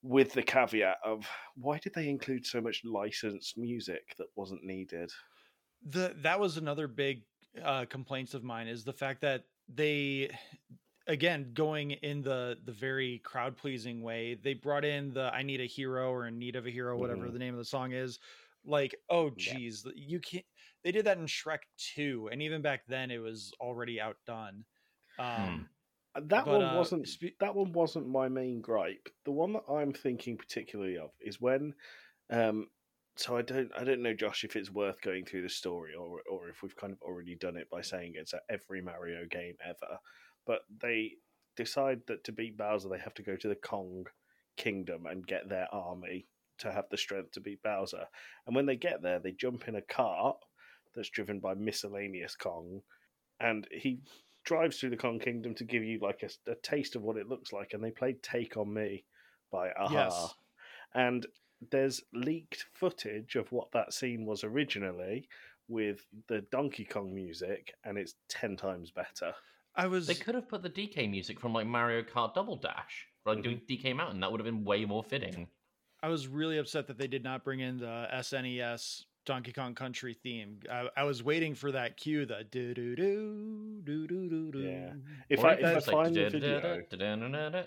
[0.01, 5.11] With the caveat of why did they include so much licensed music that wasn't needed?
[5.81, 7.23] the that was another big
[7.61, 10.29] uh complaints of mine is the fact that they
[11.07, 15.61] again going in the the very crowd pleasing way they brought in the i need
[15.61, 17.31] a hero or in need of a hero whatever Mhm.
[17.31, 18.19] the name of the song is
[18.65, 19.59] like oh Yeah.
[19.59, 20.45] geez you can't
[20.87, 21.59] they did that in shrek
[21.95, 24.63] 2 and even back then it was already outdone
[25.19, 25.67] um
[26.15, 29.09] That But, one uh, wasn't spe- that one wasn't my main gripe.
[29.25, 31.73] The one that I'm thinking particularly of is when
[32.29, 32.69] um
[33.17, 36.21] so I don't I don't know Josh if it's worth going through the story or
[36.31, 39.55] or if we've kind of already done it by saying it's at every Mario game
[39.63, 39.99] ever.
[40.45, 41.13] But they
[41.57, 44.05] decide that to beat Bowser they have to go to the Kong
[44.55, 46.27] kingdom and get their army
[46.59, 48.05] to have the strength to beat Bowser.
[48.45, 50.37] And when they get there they jump in a cart
[50.97, 52.81] that's driven by miscellaneous Kong
[53.39, 53.99] and he
[54.43, 57.27] drives through the Kong Kingdom to give you like a, a taste of what it
[57.27, 59.03] looks like, and they played "Take on Me"
[59.51, 60.33] by a-ha, Yes.
[60.93, 61.25] and
[61.71, 65.27] there's leaked footage of what that scene was originally
[65.67, 69.33] with the Donkey Kong music, and it's ten times better.
[69.75, 73.07] I was They could have put the DK music from like Mario Kart Double Dash,
[73.25, 73.43] like mm-hmm.
[73.43, 74.21] doing DK Mountain.
[74.21, 75.47] That would have been way more fitting.
[76.01, 80.15] I was really upset that they did not bring in the SNES Donkey Kong Country
[80.15, 80.59] theme.
[80.71, 84.59] I, I was waiting for that cue, the do do do do do do do.
[84.59, 84.93] Yeah.
[85.29, 86.81] If Or I even if I just like find the video,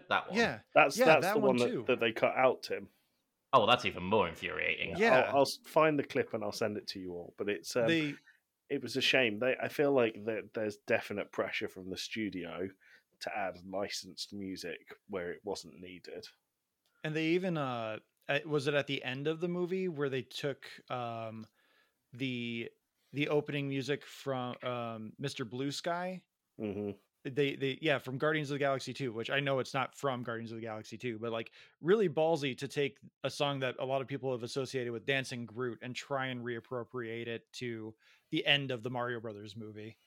[0.09, 0.37] that one.
[0.39, 1.85] yeah, that's Yeah, that's that the one one too.
[1.87, 2.89] that, that they cut out, Tim.
[3.53, 4.95] Oh, well, that's even more infuriating.
[4.97, 5.21] Yeah.
[5.31, 7.35] I'll, I'll s- find the clip and I'll send it to you all.
[7.37, 8.15] But it's um, they
[8.69, 9.39] it was a shame.
[9.39, 12.69] They I feel like that there's definite pressure from the studio
[13.21, 16.27] to add licensed music where it wasn't needed.
[17.05, 17.99] and they even uh,
[18.47, 21.47] was it at the end of the movie where they took um
[22.13, 22.71] the
[23.13, 25.45] the opening music from um Mr.
[25.45, 26.23] Blue Sky
[26.59, 26.91] hmm
[27.25, 30.23] they they yeah from guardians of the galaxy 2 which i know it's not from
[30.23, 33.85] guardians of the galaxy 2 but like really ballsy to take a song that a
[33.85, 37.95] lot of people have associated with dancing groot and try and reappropriate it to
[38.31, 39.99] the end of the mario brothers movie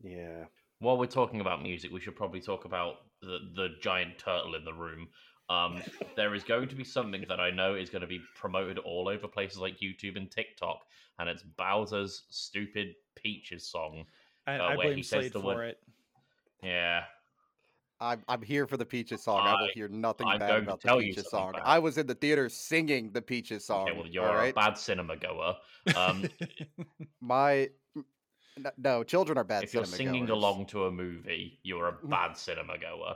[0.00, 0.46] Yeah.
[0.78, 4.64] While we're talking about music, we should probably talk about the, the giant turtle in
[4.64, 5.08] the room.
[5.50, 5.82] Um,
[6.16, 9.08] there is going to be something that I know is going to be promoted all
[9.08, 10.80] over places like YouTube and TikTok,
[11.18, 14.04] and it's Bowser's stupid Peaches song.
[14.46, 15.78] i, Uh, I where he blame says slade for word- it
[16.62, 17.04] Yeah,
[18.00, 19.46] I'm I'm here for the Peaches song.
[19.46, 21.52] I, will hear nothing I'm bad going about the tell you Peaches something song.
[21.52, 21.62] bad.
[21.66, 23.88] I was in the theater singing the Peaches song.
[23.88, 25.56] okay, well, you're all a bad cinema goer.
[25.94, 26.24] Um,
[27.20, 27.68] My
[28.78, 29.64] no, children are bad.
[29.64, 30.38] if you're cinema singing goers.
[30.38, 33.14] along to a movie, you're a bad cinema goer.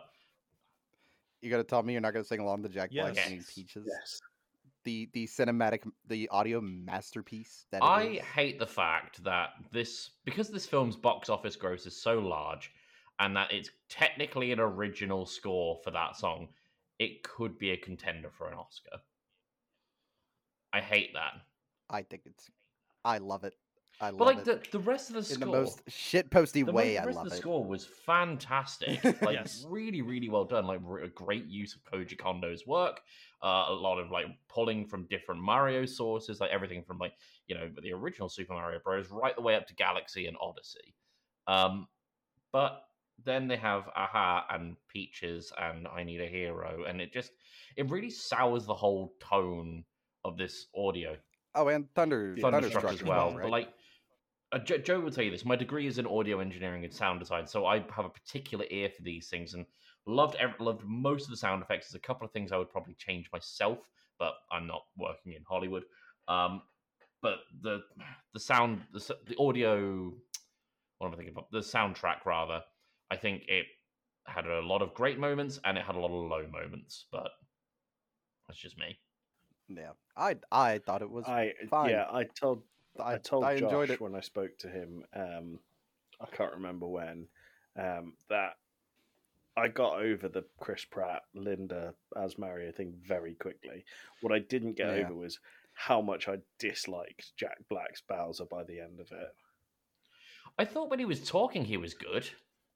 [1.40, 3.24] You got to tell me you're not going to sing along to Jack Black Yes.
[3.24, 3.85] singing Peaches.
[3.87, 4.20] Yes.
[4.85, 8.24] The the cinematic, the audio masterpiece that I is.
[8.24, 12.72] hate the fact that this because this film's box office gross is so large,
[13.18, 16.48] and that it's technically an original score for that song.
[16.98, 18.98] It could be a contender for an Oscar.
[20.72, 21.35] I hate that.
[21.90, 22.48] I think it's.
[23.05, 23.55] I love it.
[24.00, 24.44] I love But like it.
[24.72, 26.94] the, the rest of the score, in score, the most shit posty the way.
[26.94, 27.40] mo- I rest love of the it.
[27.40, 29.02] score was fantastic.
[29.22, 29.66] Like Yes.
[29.68, 30.66] really, really well done.
[30.66, 33.00] Like re- a great use of Koji Kondo's work.
[33.42, 37.12] Uh, a lot of like pulling from different Mario sources, like everything from like
[37.46, 39.08] you know the original Super Mario Bros.
[39.11, 40.94] right the way up to Galaxy and Odyssey.
[41.46, 41.87] Um,
[42.52, 42.82] but
[43.24, 47.32] then they have a-ha and Peaches and I Need a Hero, and it just
[47.76, 49.84] it really sours the whole tone
[50.24, 51.16] of this audio
[51.54, 53.30] Oh, and Thunder Thunderstruck, Thunderstruck as well.
[53.32, 53.42] right?
[53.42, 53.68] But like,
[54.52, 55.44] uh, Jo- Joe will tell you this.
[55.44, 58.88] My degree is in audio engineering and sound design, so I have a particular ear
[58.88, 59.66] for these things, and
[60.06, 61.88] loved loved most of the sound effects.
[61.88, 63.78] There's a couple of things I would probably change myself,
[64.18, 65.84] but I'm not working in Hollywood.
[66.28, 66.62] Um,
[67.20, 67.82] but the
[68.32, 70.12] the sound, the, the audio,
[70.98, 71.50] what am I thinking about?
[71.50, 72.62] The soundtrack, rather.
[73.11, 73.66] I think it
[74.26, 77.30] had a lot of great moments and it had a lot of low moments, but
[78.46, 78.98] that's just me.
[79.68, 81.26] yeah, I I thought it was.
[81.26, 81.90] I fine.
[81.90, 82.62] yeah, I told
[82.98, 84.01] I, I, told I enjoyed Josh it.
[84.01, 85.05] when I spoke to him.
[85.14, 85.59] Um,
[86.20, 87.27] I can't remember when.
[87.79, 88.55] Um, that
[89.57, 93.85] I got over the Chris Pratt, Linda as Mario thing very quickly.
[94.20, 95.05] What I didn't get Yeah.
[95.05, 95.38] over was
[95.74, 99.35] how much I disliked Jack Black's Bowser by the end of it.
[100.59, 102.29] I thought when he was talking, he was good.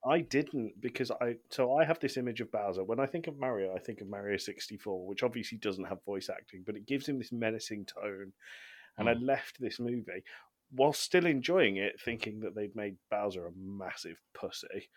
[0.04, 2.82] I didn't because I so I have this image of Bowser.
[2.84, 6.28] When I think of Mario, I think of Mario 64, which obviously doesn't have voice
[6.28, 8.32] acting, but it gives him this menacing tone.
[8.98, 10.22] And I left this movie
[10.74, 14.88] while still enjoying it, thinking that they'd made Bowser a massive pussy.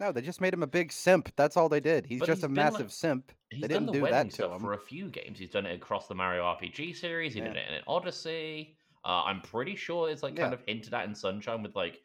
[0.00, 1.32] No, they just made him a big simp.
[1.36, 2.06] That's all they did.
[2.06, 3.32] He's But just he's a been, like- massive simp.
[3.50, 4.60] He's They didn't the do that to stuff him.
[4.60, 5.38] for a few games.
[5.40, 7.34] He's done it across the Mario RPG series.
[7.34, 8.76] He did it in Odyssey.
[9.04, 10.58] Uh, I'm pretty sure it's like kind Yeah.
[10.58, 12.00] of hinted at in Sunshine with like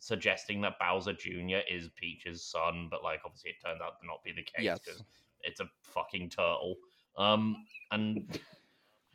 [0.00, 1.58] suggesting that Bowser Jr.
[1.70, 4.80] is Peach's son, but like obviously it turned out to not be the case Yes.
[4.80, 5.04] because
[5.42, 6.74] it's a fucking turtle.
[7.16, 8.40] Um, and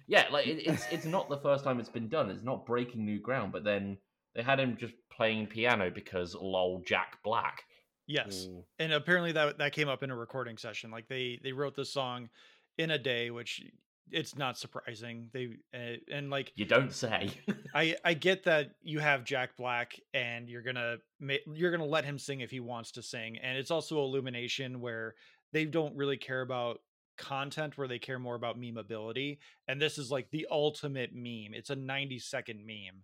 [0.07, 2.29] yeah, like it, it's it's not the first time it's been done.
[2.29, 3.51] It's not breaking new ground.
[3.51, 3.97] But then
[4.35, 7.63] they had him just playing piano because lol Jack Black.
[8.07, 8.63] yes Mm.
[8.79, 11.85] and apparently that that came up in a recording session like they they wrote the
[11.85, 12.29] song
[12.77, 13.61] in a day which
[14.09, 17.29] it's not surprising they uh, and like You don't say.
[17.75, 22.03] I I get that you have Jack Black and you're gonna ma- you're gonna let
[22.05, 25.15] him sing if he wants to sing, and it's also Illumination where
[25.53, 26.79] they don't really care about
[27.21, 31.53] content, where they care more about memeability, and this is like the ultimate meme.
[31.53, 33.03] It's a 90 second meme.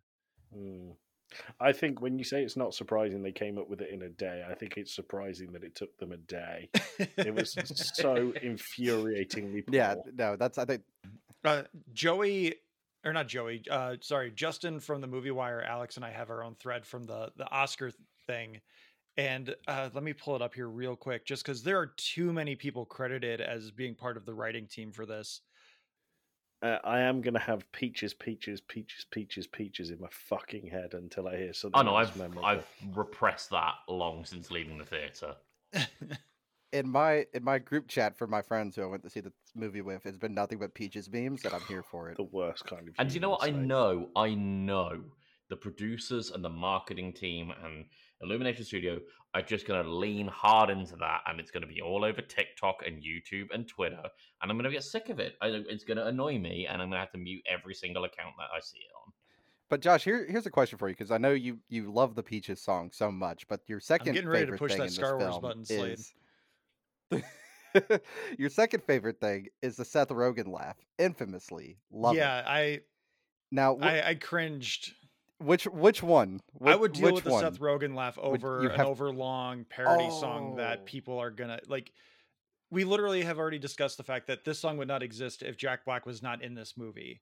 [0.56, 0.96] Mm.
[1.60, 4.10] I think when you say it's not surprising they came up with it in a
[4.10, 6.70] day, I think it's surprising that it took them a day.
[7.18, 7.52] It was
[7.96, 9.76] so infuriatingly poor.
[9.76, 10.84] Yeah, no, that's I think
[11.44, 12.56] uh, Joey
[13.06, 16.44] or not Joey, uh, sorry, Justin from the Movie Wire, Alex and I have our
[16.44, 17.92] own thread from the the Oscar
[18.26, 18.62] thing.
[19.18, 22.32] And uh, let me pull it up here real quick, just because there are too
[22.32, 25.42] many people credited as being part of the writing team for this.
[26.62, 31.28] uh, I am gonna have peaches, peaches, peaches, peaches, peaches in my fucking head until
[31.28, 31.80] I hear something.
[31.80, 32.46] Oh no, I've memorable.
[32.46, 35.36] I've repressed that long since leaving the theater.
[36.74, 39.34] in my in my group chat for my friends who I went to see the
[39.56, 42.18] movie with, it's been nothing but peaches memes, and I'm here for it.
[42.18, 42.94] the worst kind of.
[43.00, 43.44] And do you know what?
[43.44, 45.02] I know, I know
[45.50, 47.86] the producers and the marketing team and
[48.22, 49.00] Illumination Studio
[49.34, 52.22] are just going to lean hard into that, and it's going to be all over
[52.22, 54.02] TikTok and YouTube and Twitter,
[54.42, 55.36] and I'm going to get sick of it.
[55.42, 58.06] I, it's going to annoy me, and I'm going to have to mute every single
[58.06, 59.14] account that I see it on.
[59.70, 62.24] But Josh, here here's a question for you because I know you you love the
[62.24, 64.88] Peaches song so much, but your second getting ready to favorite push thing that in
[64.88, 66.00] this Star Wars film button, Slade.
[66.00, 66.14] is
[68.38, 72.46] your second favorite thing is the Seth Rogen laugh, infamously love yeah, it.
[72.48, 72.80] I,
[73.52, 74.94] Now, wh- I I cringed.
[75.40, 76.42] Which which one?
[76.64, 77.44] I would deal which with the one?
[77.44, 80.58] Seth Rogen laugh over you an have- overlong parody song Oh.
[80.58, 81.92] that people are gonna like.
[82.70, 85.86] We literally have already discussed the fact that this song would not exist if Jack
[85.86, 87.22] Black was not in this movie,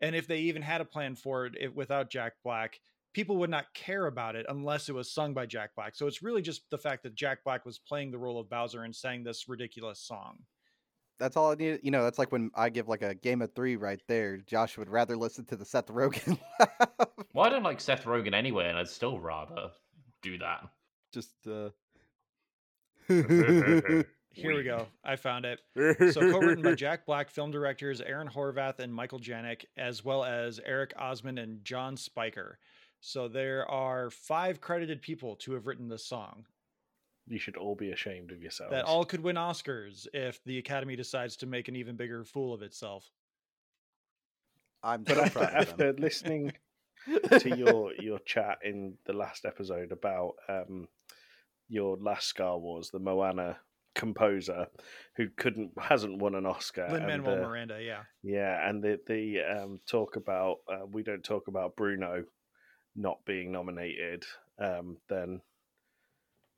[0.00, 2.78] and if they even had a plan for it, it without Jack Black,
[3.12, 5.96] people would not care about it unless it was sung by Jack Black.
[5.96, 8.84] So it's really just the fact that Jack Black was playing the role of Bowser
[8.84, 10.38] and sang this ridiculous song.
[11.18, 11.80] That's all I need.
[11.82, 14.38] You know, that's like when I give like a game of three right there.
[14.38, 17.08] Josh would rather listen to the Seth Rogen laugh.
[17.32, 19.70] Well, I don't like Seth Rogen anyway, and I'd still rather
[20.22, 20.68] do that.
[21.12, 21.70] Just uh
[24.34, 24.88] Here we go.
[25.04, 25.60] I found it.
[26.12, 30.58] So co-written by Jack Black, film directors Aaron Horvath and Michael Jelenic, as well as
[30.66, 32.58] Eric Osmond and John Spiker.
[33.00, 36.46] So there are five credited people to have written this song
[37.26, 38.72] You should all be ashamed of yourselves.
[38.72, 42.52] that all could win Oscars if the Academy decides to make an even bigger fool
[42.52, 43.10] of itself.
[44.82, 46.52] I'm But so after, after listening
[47.38, 50.88] to your your chat in the last episode about um,
[51.68, 53.56] your last Star Wars, the Moana
[53.94, 54.66] composer
[55.16, 56.86] who couldn't hasn't won an Oscar.
[56.90, 58.02] Lin and Manuel the- Miranda, yeah.
[58.22, 62.24] Yeah, and the the um, talk about uh, we don't talk about Bruno
[62.94, 64.24] not being nominated.
[64.58, 65.40] Um, then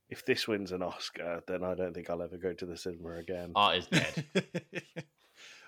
[0.08, 3.16] if this wins an Oscar, then I don't think I'll ever go to the cinema
[3.16, 3.52] again.
[3.54, 4.24] Art is dead.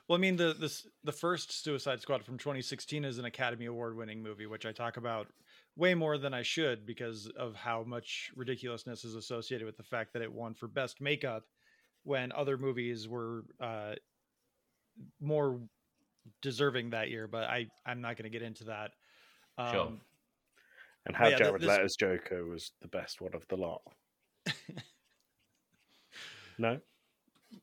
[0.08, 3.96] well, I mean the this the first Suicide Squad from 2016 is an Academy Award
[3.96, 5.26] winning movie, which I talk about
[5.76, 10.12] way more than I should because of how much ridiculousness is associated with the fact
[10.12, 11.44] that it won for best makeup
[12.04, 13.94] when other movies were uh,
[15.20, 15.60] more
[16.42, 17.26] deserving that year.
[17.26, 18.92] But I I'm not going to get into that.
[19.56, 19.92] Um, Sure.
[21.06, 23.82] and how yeah, th- Jared this- Leto's Joker was the best one of the lot.
[26.58, 26.80] No,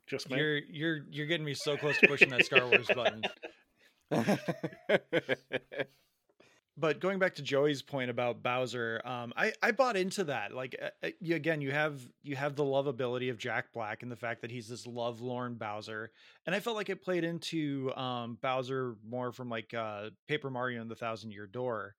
[0.08, 0.38] just me.
[0.38, 3.23] You're you're you're getting me so close to pushing that Star Wars button.
[6.77, 10.53] but going back to Joey's point about Bowser, um, I I bought into that.
[10.53, 14.12] Like uh, uh, you, again, you have you have the lovability of Jack Black and
[14.12, 16.12] the fact that he's this lovelorn Bowser,
[16.45, 20.81] and I felt like it played into um, Bowser more from like uh, Paper Mario
[20.81, 21.95] and the Thousand Year Door.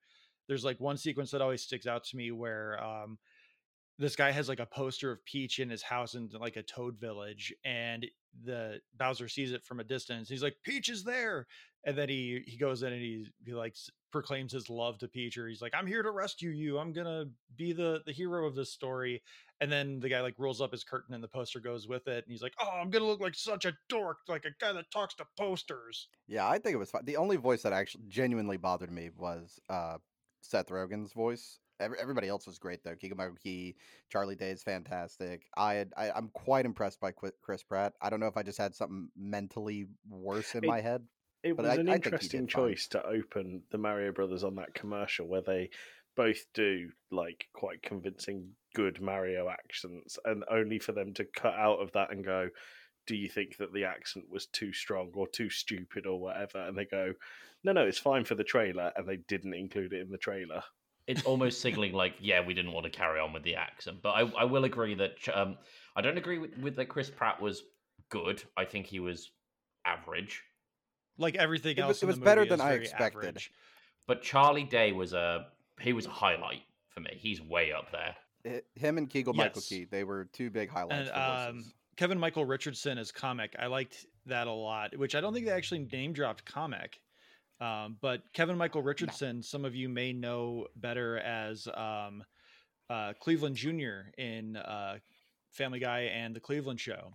[0.48, 3.18] There's like one sequence that always sticks out to me where um,
[3.98, 6.98] this guy has like a poster of Peach in his house in like a Toad
[6.98, 8.06] Village, and
[8.44, 10.28] the Bowser sees it from a distance.
[10.28, 11.46] He's like, "Peach is there,"
[11.84, 13.74] and then he he goes in and he he like
[14.12, 16.78] proclaims his love to Peach, or he's like, "I'm here to rescue you.
[16.78, 19.22] I'm gonna be the the hero of this story."
[19.60, 22.24] And then the guy like rolls up his curtain, and the poster goes with it,
[22.24, 24.90] and he's like, "Oh, I'm gonna look like such a dork, like a guy that
[24.90, 27.06] talks to posters." yeah, I think it was fine.
[27.06, 29.98] The only voice that actually genuinely bothered me was uh,
[30.42, 31.60] Seth Rogen's voice.
[31.78, 32.96] Every, everybody else was great though.
[32.96, 33.76] Keegan Michael Key,
[34.10, 35.42] Charlie Day is fantastic.
[35.56, 37.92] I, had, I I'm quite impressed by Chris Pratt.
[38.00, 41.02] I don't know if I just had something mentally worse in It- my head.
[41.42, 42.64] It But was I- an I interesting did fine.
[42.70, 45.70] choice to open the Mario Brothers on that commercial where they
[46.16, 51.78] both do like quite convincing good Mario accents, and only for them to cut out
[51.80, 52.48] of that and go,
[53.06, 56.76] "Do you think that the accent was too strong or too stupid or whatever?" And
[56.76, 57.14] they go,
[57.62, 60.64] "No, no, it's fine for the trailer," and they didn't include it in the trailer.
[61.06, 63.98] It's almost signaling like, yeah, we didn't want to carry on with the accent.
[64.02, 65.56] But I, I will agree that um,
[65.94, 67.62] I don't agree with, with that Chris Pratt was
[68.10, 68.42] good.
[68.56, 69.30] I think he was
[69.84, 70.42] average.
[71.18, 73.18] Like everything It else, was- in it the was better movie than I expected.
[73.28, 73.52] average.
[74.08, 75.46] But Charlie Day was a
[75.80, 77.10] he was a highlight for me.
[77.16, 78.14] He's way up there.
[78.46, 81.64] Hi- Him and Keegan Michael Key, they were two big highlights And um.
[81.96, 84.96] Kevin Michael Richardson as Kamek, I liked that a lot.
[84.98, 86.94] Which I don't think they actually name dropped Kamek.
[87.60, 92.22] Um, but Kevin Michael Richardson, some of you may know better as um,
[92.90, 94.10] uh, Cleveland Jr.
[94.18, 94.98] in uh,
[95.52, 97.14] Family Guy and The Cleveland Show.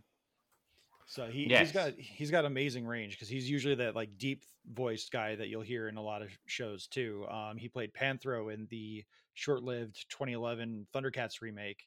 [1.05, 1.59] So he, Yes.
[1.61, 5.49] he's got he's got amazing range because he's usually that like deep voiced guy that
[5.49, 7.25] you'll hear in a lot of shows too.
[7.29, 11.85] Um, he played Panthro in the short-lived 2011 Thundercats remake.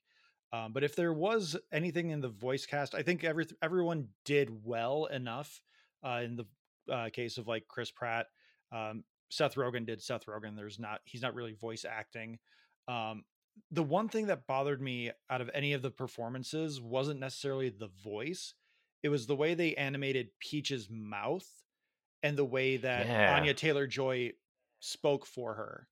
[0.52, 4.64] Um, but if there was anything in the voice cast, I think every everyone did
[4.64, 5.60] well enough
[6.04, 6.44] uh, in the
[6.92, 8.26] uh, case of like Chris Pratt.
[8.74, 10.56] Um, Seth Rogen did Seth Rogen.
[10.56, 12.38] There's not he's not really voice acting.
[12.88, 13.24] Um,
[13.70, 17.90] the one thing that bothered me out of any of the performances wasn't necessarily the
[18.02, 18.54] voice.
[19.02, 21.48] It was the way they animated Peach's mouth
[22.22, 23.36] and the way that Yeah.
[23.36, 24.32] Anya Taylor Joy
[24.80, 25.88] spoke for her.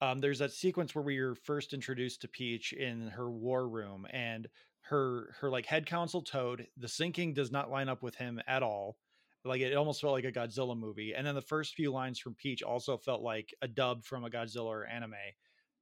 [0.00, 4.06] Um, there's that sequence where we were first introduced to Peach in her war room,
[4.10, 4.48] and
[4.82, 6.66] her her like head council Toad.
[6.76, 8.96] The syncing does not line up with him at all.
[9.44, 11.14] Like it almost felt like a Godzilla movie.
[11.14, 14.30] And then the first few lines from Peach also felt like a dub from a
[14.30, 15.14] Godzilla or anime,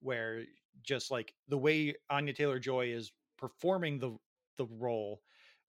[0.00, 0.44] where
[0.82, 4.16] just like the way Anya Taylor Joy is performing the
[4.56, 5.22] the role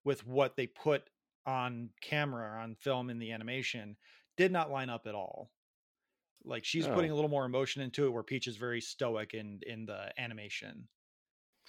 [0.03, 1.09] with what they put
[1.45, 3.97] on camera on film in the animation
[4.37, 5.51] did not line up at all.
[6.43, 7.11] Like she's putting Oh.
[7.11, 10.89] a little more emotion into it, where Peach is very stoic in in the animation.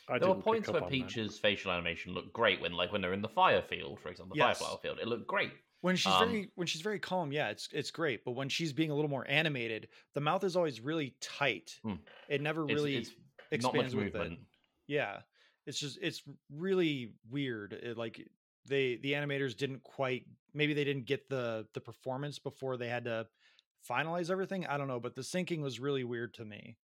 [0.09, 1.15] I there were points where on that.
[1.17, 4.37] Peach's facial animation looked great when, like, when they're in the fire field, for example,
[4.37, 4.43] the Yes.
[4.45, 4.99] fireflower field.
[4.99, 5.53] It looked great.
[5.81, 8.25] When she's Um, very when she's very calm, yeah, it's it's great.
[8.25, 11.81] But when she's being a little more animated, the mouth is always really tight.
[11.83, 11.95] Hmm.
[12.29, 13.13] It never It's, really it's
[13.63, 14.39] not expands with it.
[14.87, 15.23] Yeah,
[15.67, 17.73] it's just it's really weird.
[17.75, 18.29] It, like
[18.65, 23.05] they the animators didn't quite maybe they didn't get the the performance before they had
[23.05, 23.29] to
[23.89, 24.67] finalize everything.
[24.67, 26.79] I don't know, but the syncing was really weird to me.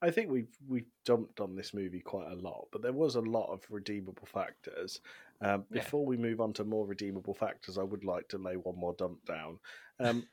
[0.00, 3.20] I think we've we've dumped on this movie quite a lot, but there was a
[3.20, 5.00] lot of redeemable factors.
[5.40, 5.90] Um, Yeah.
[5.90, 8.94] before we move on to more redeemable factors, I would like to lay one more
[8.94, 9.60] dump down.
[10.00, 10.28] Um,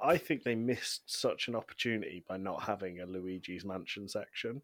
[0.00, 4.62] I think they missed such an opportunity by not having a Luigi's Mansion section.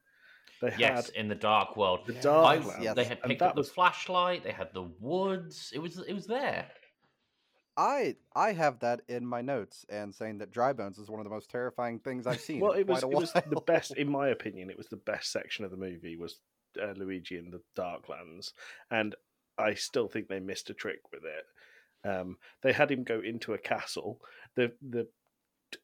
[0.61, 2.07] They Yes, had in the dark world.
[2.07, 2.95] the Yes, dark I, yes.
[2.95, 4.43] They had picked that up the was flashlight.
[4.45, 5.73] They had the woods.
[5.73, 6.71] It was it was there.
[7.77, 11.25] I I have that in my notes and saying that Dry Bones is one of
[11.25, 12.61] the most terrifying things I've seen.
[12.61, 14.71] well, it was quite a it was the best in my opinion.
[14.71, 16.41] It was the best section of the movie was
[16.81, 18.53] uh, Luigi in the Darklands,
[18.91, 19.15] and
[19.59, 22.09] I still think they missed a trick with it.
[22.09, 24.21] Um, they had him go into a castle.
[24.57, 25.09] The the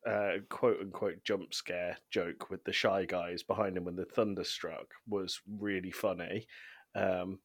[0.07, 4.45] uh, quote unquote jump scare joke with the shy guys behind him when the thunder
[4.45, 6.47] struck was really funny.
[6.95, 7.41] Um,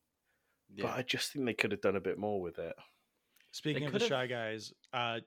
[0.77, 2.75] But I just think they could have done a bit more with it.
[3.51, 5.19] Speaking of the could've- shy guys, uh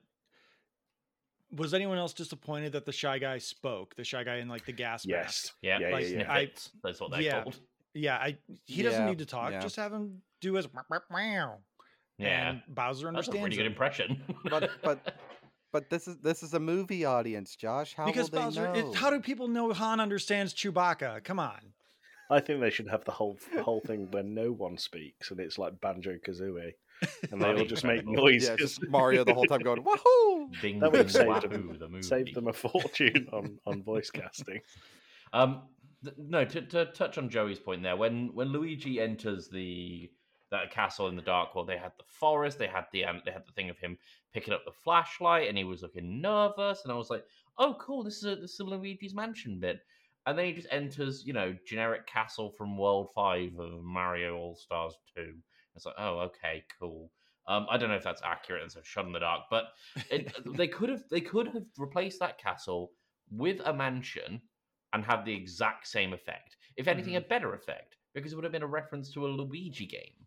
[1.51, 3.95] was anyone else disappointed that the shy guy spoke?
[3.95, 5.07] The shy guy in like the gas mask.
[5.09, 6.31] Yes, Yeah, yeah, like, yeah, yeah.
[6.31, 6.69] I- Snifits.
[6.83, 7.41] That's what they're yeah.
[7.43, 7.59] called.
[7.95, 9.51] Yeah, I he doesn't Yeah, need to talk.
[9.51, 9.59] yeah.
[9.59, 10.67] Just have him do his
[11.11, 11.57] meow.
[12.17, 13.71] Yeah, And Bowser that's a understands pretty good him.
[13.71, 14.23] impression.
[14.49, 15.15] But- but-
[15.71, 17.93] But this is this is a movie audience, Josh.
[17.93, 18.89] How because will they Bowser, know?
[18.89, 21.23] it, how do people know Han understands Chewbacca?
[21.23, 21.59] Come on.
[22.31, 25.39] I think they should have the whole the whole thing where no one speaks and
[25.39, 26.71] it's like Banjo Kazooie,
[27.31, 28.31] and they all That'd be just make incredible.
[28.31, 28.49] yeah, noises.
[28.49, 30.59] it's just Mario the whole time going woohoo.
[30.59, 32.01] Ding That ding would save wahoo, them- the movie.
[32.01, 34.61] Save them a fortune on on voice casting.
[35.33, 35.61] Um,
[36.03, 40.09] th- no, to, to touch on Joey's point there, when when Luigi enters the
[40.51, 43.31] that castle in the dark world, they had the forest, they had the um, they
[43.31, 43.97] had the thing of him
[44.33, 47.23] picking up the flashlight, and he was looking nervous, and I was like,
[47.57, 49.79] oh, cool, this is a this is a Luigi's Mansion bit,
[50.25, 54.55] and then he just enters, you know, generic castle from World Five of Mario All
[54.55, 55.35] Stars Two.
[55.75, 57.11] It's like, oh, okay, cool.
[57.47, 58.63] Um, I don't know if that's accurate.
[58.63, 59.69] It's a shot in the dark, but
[60.11, 62.91] it, they could have they could have replaced that castle
[63.31, 64.41] with a mansion
[64.93, 66.57] and had the exact same effect.
[66.75, 69.85] If anything, a better effect because it would have been a reference to a Luigi
[69.85, 70.18] game.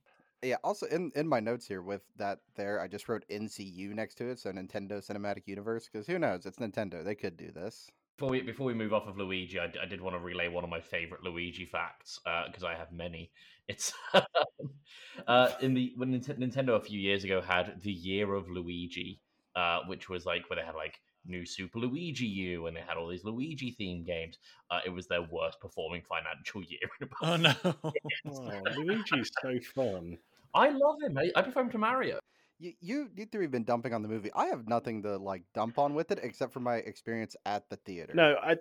[0.43, 0.57] Yeah.
[0.65, 4.29] Also, in in my notes here with that there, I just wrote NCU next to
[4.29, 6.47] it, so Nintendo Cinematic Universe, because who knows?
[6.47, 7.05] It's Nintendo.
[7.05, 7.91] They could do this.
[8.19, 10.71] Before we before we move off of Luigi, I did want to relay one of
[10.71, 13.31] my favorite Luigi facts because I have many.
[13.69, 13.93] It's
[15.29, 19.21] uh, in the when Nint- Nintendo a few years ago had the Year of Luigi,
[19.55, 22.97] uh, which was like where they had like new Super Luigi U and they had
[22.97, 24.39] all these Luigi themed games.
[24.71, 26.81] Uh, it was their worst performing financial year.
[27.01, 27.93] in about Oh no.
[28.27, 30.19] Oh, Luigi's so fun.
[30.55, 31.17] I love him.
[31.19, 32.19] I, I prefer him to Mario.
[32.59, 34.31] You, you you three have been dumping on the movie.
[34.35, 37.77] I have nothing to like dump on with it except for my experience at the
[37.77, 38.15] theater.
[38.15, 38.57] No, I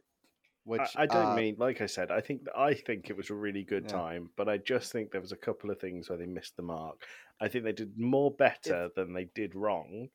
[0.63, 2.11] which I, I don't uh, mean like I said.
[2.11, 3.93] I think I think it was a really good Yeah.
[3.93, 6.63] time, but I just think there was a couple of things where they missed the
[6.63, 7.03] mark.
[7.39, 10.09] I think they did more better than they did wrong,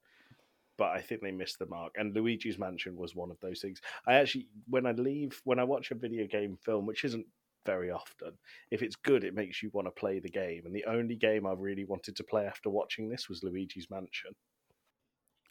[0.79, 1.95] but I think they missed the mark.
[1.97, 3.81] And Luigi's Mansion was one of those things.
[4.07, 7.27] I actually, when I leave, when I watch a video game film, which isn't
[7.67, 8.33] very often,
[8.71, 10.62] if it's good, it makes you want to play the game.
[10.64, 14.33] And the only game I really wanted to play after watching this was Luigi's Mansion.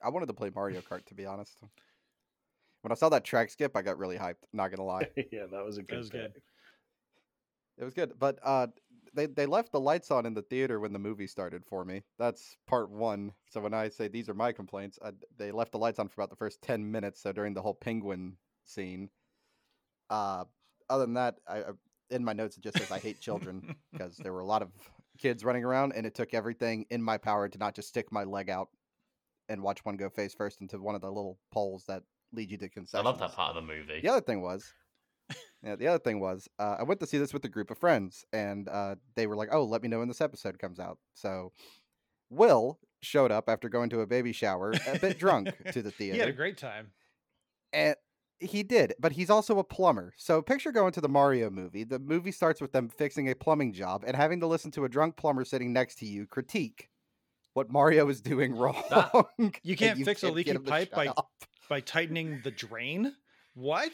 [0.03, 1.57] I wanted to play Mario Kart to be honest.
[2.81, 4.45] When I saw that track skip, I got really hyped.
[4.53, 5.09] Not gonna lie.
[5.31, 5.97] yeah, that was a good.
[5.97, 6.33] was good.
[7.77, 8.67] It was good, but uh,
[9.13, 12.03] they they left the lights on in the theater when the movie started for me.
[12.19, 13.31] That's part one.
[13.49, 16.21] So when I say these are my complaints, I, they left the lights on for
[16.21, 17.21] about the first ten minutes.
[17.21, 19.09] So during the whole penguin scene,
[20.09, 20.45] uh,
[20.89, 21.71] other than that, I, I
[22.09, 24.69] in my notes it just says I hate children because there were a lot of
[25.17, 28.23] kids running around, and it took everything in my power to not just stick my
[28.23, 28.69] leg out
[29.49, 32.03] and watch one go face first into one of the little poles that
[32.33, 33.05] lead you to conception.
[33.05, 34.01] I love that part of the movie.
[34.01, 34.73] The other thing was,
[35.63, 37.77] yeah, the other thing was, uh, I went to see this with a group of
[37.77, 40.97] friends, and uh, they were like, "Oh, let me know when this episode comes out."
[41.13, 41.51] So,
[42.29, 46.13] Will showed up after going to a baby shower, a bit drunk, to the theater.
[46.15, 46.91] He had a great time.
[47.71, 47.95] and
[48.39, 48.93] he did.
[48.99, 50.13] But he's also a plumber.
[50.17, 51.83] So, picture going to the Mario movie.
[51.83, 54.89] The movie starts with them fixing a plumbing job and having to listen to a
[54.89, 56.89] drunk plumber sitting next to you critique
[57.53, 58.83] what Mario is doing wrong.
[59.37, 61.29] and You can't fix a can't get leaking pipe by up.
[61.69, 63.13] by tightening the drain.
[63.53, 63.93] What?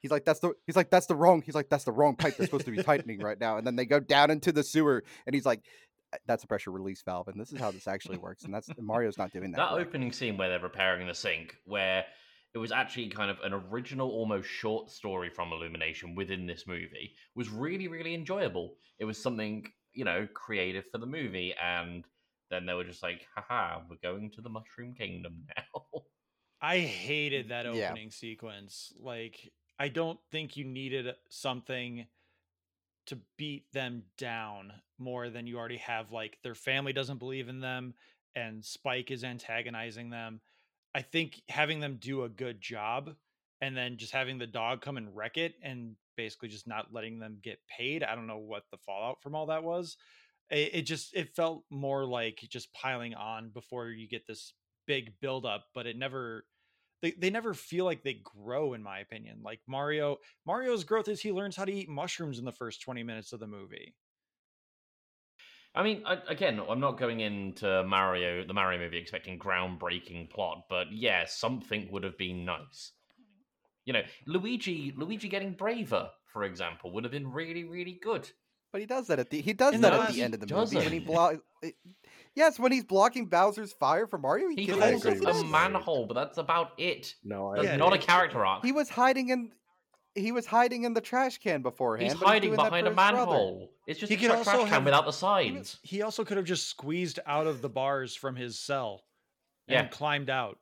[0.00, 1.42] He's like, that's the he's like, that's the wrong.
[1.42, 2.36] He's like, that's the wrong pipe.
[2.36, 3.56] They're supposed to be tightening right now.
[3.58, 5.60] And then they go down into the sewer, and he's like,
[6.12, 8.44] "Uh, that's a pressure release valve, and this is how this actually works.
[8.44, 9.56] And that's Mario's not doing that.
[9.56, 12.04] that correct." opening scene where they're repairing the sink, where
[12.54, 17.14] it was actually kind of an original, almost short story from Illumination within this movie,
[17.34, 18.76] was really, really enjoyable.
[18.98, 22.06] It was something, you know, creative for the movie, and
[22.50, 26.02] then they were just like, haha, we're going to the Mushroom Kingdom now.
[26.60, 27.90] I hated that Yeah.
[27.90, 28.92] opening sequence.
[28.98, 32.06] Like, I don't think you needed something
[33.06, 36.10] to beat them down more than you already have.
[36.12, 37.94] Like, their family doesn't believe in them,
[38.34, 40.40] and Spike is antagonizing them.
[40.94, 43.14] I think having them do a good job
[43.60, 47.18] and then just having the dog come and wreck it and basically just not letting
[47.18, 48.02] them get paid.
[48.02, 49.96] I don't know what the fallout from all that was.
[50.50, 54.52] It, it just it felt more like just piling on before you get this
[54.86, 56.44] big buildup, but it never
[57.02, 59.40] they, they never feel like they grow in my opinion.
[59.42, 63.02] Like Mario Mario's growth is he learns how to eat mushrooms in the first 20
[63.02, 63.94] minutes of the movie.
[65.74, 70.64] I mean, I, again, I'm not going into Mario, the Mario movie, expecting groundbreaking plot,
[70.70, 72.92] but yeah, something would have been nice.
[73.84, 78.30] You know, Luigi, Luigi getting braver, for example, would have been really, really good.
[78.72, 80.52] But he does that at the he does In that at the end of the
[80.52, 81.06] movie when he doesn't.
[81.06, 81.38] blocks.
[82.34, 85.12] Yes, when he's blocking Bowser's fire from Mario, he, He kills I calls him.
[85.12, 87.14] agree it with a manhole, but that's about it.
[87.22, 88.64] No, I That's not a character arc.
[88.64, 89.52] He was hiding in.
[90.14, 92.12] He was hiding in the trash can beforehand.
[92.12, 93.16] He's but hiding doing that behind a his brother.
[93.16, 93.70] manhole.
[93.86, 95.78] It's just He a could tra- also trash can have- without the He, sides.
[95.82, 99.02] he also could have just squeezed out of the bars from his cell
[99.66, 99.80] Yeah.
[99.80, 100.58] and climbed out.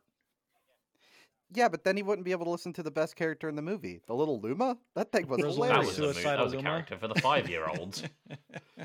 [1.55, 3.61] Yeah, but then he wouldn't be able to listen to the best character in the
[3.63, 4.79] movie, the little Luma.
[4.95, 5.99] That thing was Rosalind That hilarious.
[5.99, 8.05] was, a, that Suicidal was a character for the five-year-olds.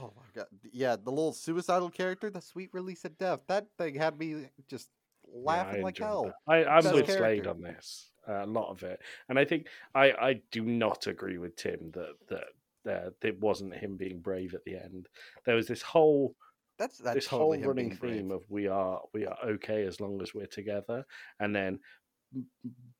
[0.00, 0.46] Oh my god!
[0.70, 3.40] Yeah, the little suicidal character, the sweet release of death.
[3.48, 4.90] That thing had me just
[5.26, 6.24] laughing I like hell.
[6.24, 6.34] that.
[6.46, 8.10] I, I'm Best with Slade on this.
[8.28, 11.92] Uh, a lot of it, and I think I I do not agree with Tim
[11.92, 12.44] that
[12.84, 15.08] that uh, it wasn't him being brave at the end.
[15.44, 16.34] There was this whole
[16.78, 18.14] That's that's this totally whole running brave.
[18.14, 21.04] theme of we are we are okay as long as we're together,
[21.40, 21.80] and then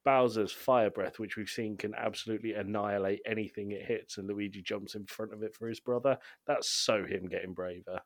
[0.05, 4.95] Bowser's fire breath, which we've seen can absolutely annihilate anything it hits, and Luigi jumps
[4.95, 6.18] in front of it for his brother.
[6.47, 8.01] That's so him getting braver.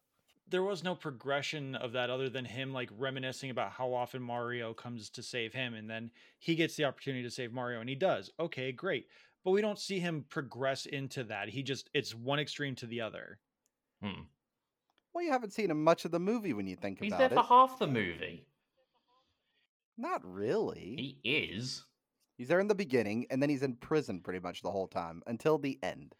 [0.52, 4.72] There was no progression of that other than him like reminiscing about how often Mario
[4.74, 7.96] comes to save him and then he gets the opportunity to save Mario and he
[7.96, 8.30] does.
[8.38, 9.08] Okay, great.
[9.44, 11.48] But we don't see him progress into that.
[11.48, 13.38] He just it's one extreme to the other.
[14.00, 14.22] Hmm.
[15.12, 17.24] Well, you haven't seen him much of the movie when you think He's about it.
[17.24, 18.46] He's there for half the movie.
[19.98, 21.18] Not really.
[21.24, 21.84] He is.
[22.36, 25.22] He's there in the beginning, and then he's in prison pretty much the whole time
[25.26, 26.14] until the end.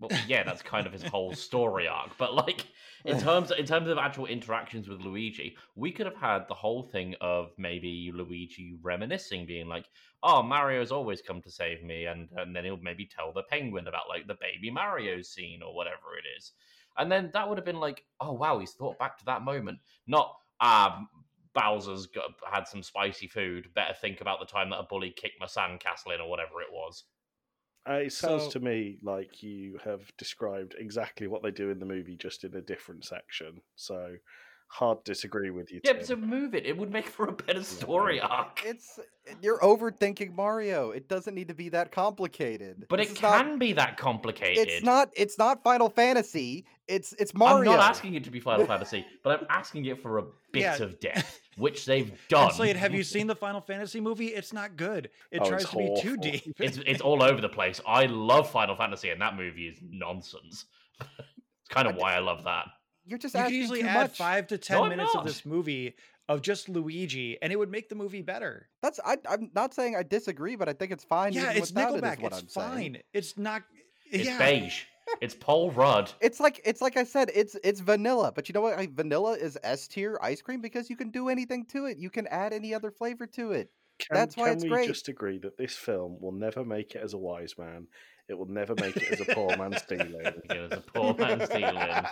[0.00, 2.16] Well, yeah, that's kind of his whole story arc.
[2.16, 2.66] But like
[3.04, 6.82] in terms in terms of actual interactions with Luigi, we could have had the whole
[6.82, 9.86] thing of maybe Luigi reminiscing, being like,
[10.22, 13.86] "Oh, Mario's always come to save me," and and then he'll maybe tell the penguin
[13.88, 16.52] about like the baby Mario scene or whatever it is,
[16.96, 19.78] and then that would have been like, "Oh wow, he's thought back to that moment."
[20.06, 21.06] Not ah.
[21.52, 23.74] Bowser's got, had some spicy food.
[23.74, 26.70] Better think about the time that a bully kicked my sandcastle in, or whatever it
[26.70, 27.02] was.
[27.90, 31.80] Uh, it sounds So- to me like you have described exactly what they do in
[31.80, 33.60] the movie, just in a different section.
[33.74, 34.16] So
[34.72, 35.80] hard to disagree with you.
[35.82, 35.98] Yeah, Tim.
[35.98, 36.64] but so move it.
[36.64, 38.62] It would make for a better story arc.
[38.64, 38.98] It's
[39.42, 40.90] you're overthinking Mario.
[40.92, 42.86] It doesn't need to be that complicated.
[42.88, 44.68] But This it is can not- be that complicated.
[44.68, 45.10] It's not.
[45.16, 46.64] It's not Final Fantasy.
[46.88, 47.70] It's it's Mario.
[47.72, 50.62] I'm not asking it to be Final Fantasy, but I'm asking it for a bit
[50.62, 50.82] Yeah.
[50.82, 52.46] of depth, which they've done.
[52.46, 54.28] And Slade, have you seen the Final Fantasy movie?
[54.28, 55.10] It's not good.
[55.32, 56.54] It Oh, tries it's to be too deep.
[56.60, 57.80] It's it's all over the place.
[57.86, 60.64] I love Final Fantasy, and that movie is nonsense.
[61.00, 62.66] it's kind of why I love that.
[63.10, 64.16] You're just you could asking easily too add much.
[64.16, 65.94] five to ten No, I'm minutes of this movie
[66.28, 68.68] of just Luigi, and it would make the movie better.
[68.82, 71.32] That's I, I'm not saying I disagree, but I think it's fine.
[71.32, 72.16] yeah, it's without it, Nickelback.
[72.18, 72.92] is what it's I'm saying.
[72.94, 73.02] fine.
[73.12, 73.62] It's not.
[74.10, 74.38] It's yeah.
[74.38, 74.82] beige.
[75.20, 76.12] It's Paul Rudd.
[76.20, 78.30] It's like it's like I said, it's it's vanilla.
[78.32, 78.76] But you know what?
[78.76, 81.98] Like, vanilla is S tier ice cream because you can do anything to it.
[81.98, 83.70] You can add any other flavor to it.
[83.98, 84.86] Can, That's why can it's we great.
[84.88, 87.86] just agree that this film will never make it as a wise man?
[88.30, 90.14] It will never make it as a poor man stealing.
[90.50, 92.04] It was a poor man stealing.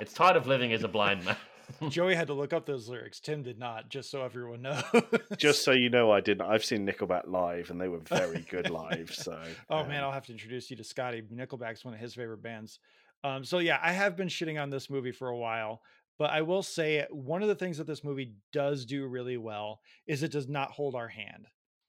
[0.00, 1.36] It's tired of living as a blind man.
[1.90, 3.20] Joey had to look up those lyrics.
[3.20, 4.82] Tim did not, just so everyone knows.
[5.36, 6.46] Just so you know, I didn't.
[6.48, 9.12] I've seen Nickelback live, and they were very good live.
[9.14, 11.22] So, Oh man, um, I'll have to introduce you to Scotty.
[11.22, 12.80] Nickelback's one of his favorite bands.
[13.22, 15.82] Um, so yeah, I have been shitting on this movie for a while,
[16.18, 19.80] but I will say one of the things that this movie does do really well
[20.06, 21.48] is it does not hold our hand.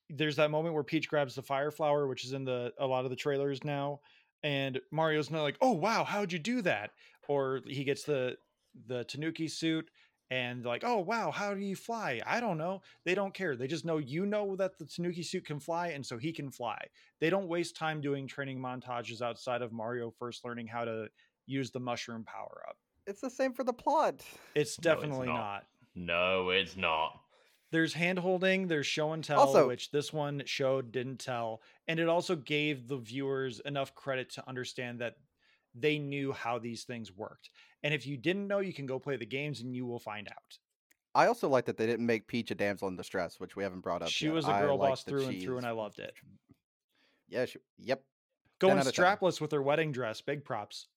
[0.09, 3.03] There's that moment where Peach grabs the fire flower, which is in the a lot
[3.05, 4.01] of the trailers now,
[4.43, 6.91] and Mario's not like, "Oh wow, how'd you do that?"
[7.27, 8.37] Or he gets the
[8.87, 9.89] the Tanuki suit
[10.31, 12.81] and like, "Oh wow, how do you fly?" I don't know.
[13.05, 13.55] They don't care.
[13.55, 16.51] They just know you know that the Tanuki suit can fly, and so he can
[16.51, 16.79] fly
[17.19, 21.07] they don't waste time doing training montages outside of Mario first learning how to
[21.45, 22.77] use the mushroom power up.
[23.07, 24.23] It's the same for the plot.
[24.55, 25.33] It's No, it's definitely not.
[25.33, 25.67] not.
[25.95, 27.21] No, it's not.
[27.71, 31.61] There's hand holding, there's show and tell, Also- which this one showed, didn't tell.
[31.87, 35.17] And it also gave the viewers enough credit to understand that
[35.75, 37.49] they knew how these things worked.
[37.83, 40.27] And if you didn't know, you can go play the games and you will find
[40.27, 40.57] out.
[41.15, 43.81] I also like that they didn't make Peach a damsel in distress, which we haven't
[43.81, 44.09] brought up.
[44.09, 44.33] She yet.
[44.33, 46.13] was a girl like boss through and through, and I loved it.
[47.27, 48.03] Yeah, she, yep.
[48.59, 49.05] Going out of 10.
[49.05, 50.87] strapless with her wedding dress, big props.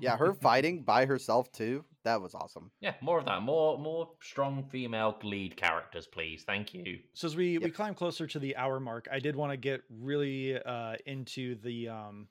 [0.00, 1.84] Yeah, her fighting by herself too.
[2.04, 2.70] That was awesome.
[2.80, 3.42] Yeah, more of that.
[3.42, 6.44] More more strong female lead characters, please.
[6.44, 6.98] Thank you.
[7.14, 9.82] so as we we climb closer to the hour mark i did want to get
[9.90, 12.28] really uh into the um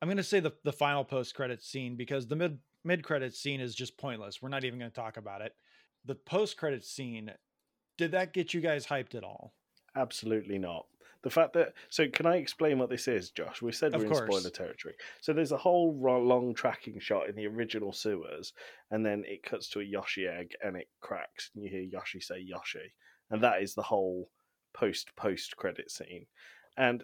[0.00, 3.60] i'm gonna say the the final post credits scene because the mid mid credits scene
[3.60, 5.54] is just pointless we're not even gonna talk about it
[6.04, 7.30] the post credits scene
[7.98, 9.52] did that get you guys hyped at all
[9.96, 10.84] Absolutely not.
[11.22, 13.62] The fact that so can I explain what this is, Josh?
[13.62, 14.94] We said Of we're in spoiler territory.
[15.20, 18.52] So there's a whole long tracking shot in the original sewers,
[18.90, 22.20] and then it cuts to a Yoshi egg and it cracks, and you hear Yoshi
[22.20, 22.92] say Yoshi,
[23.30, 24.30] and that is the whole
[24.72, 26.26] post post credit scene.
[26.76, 27.02] And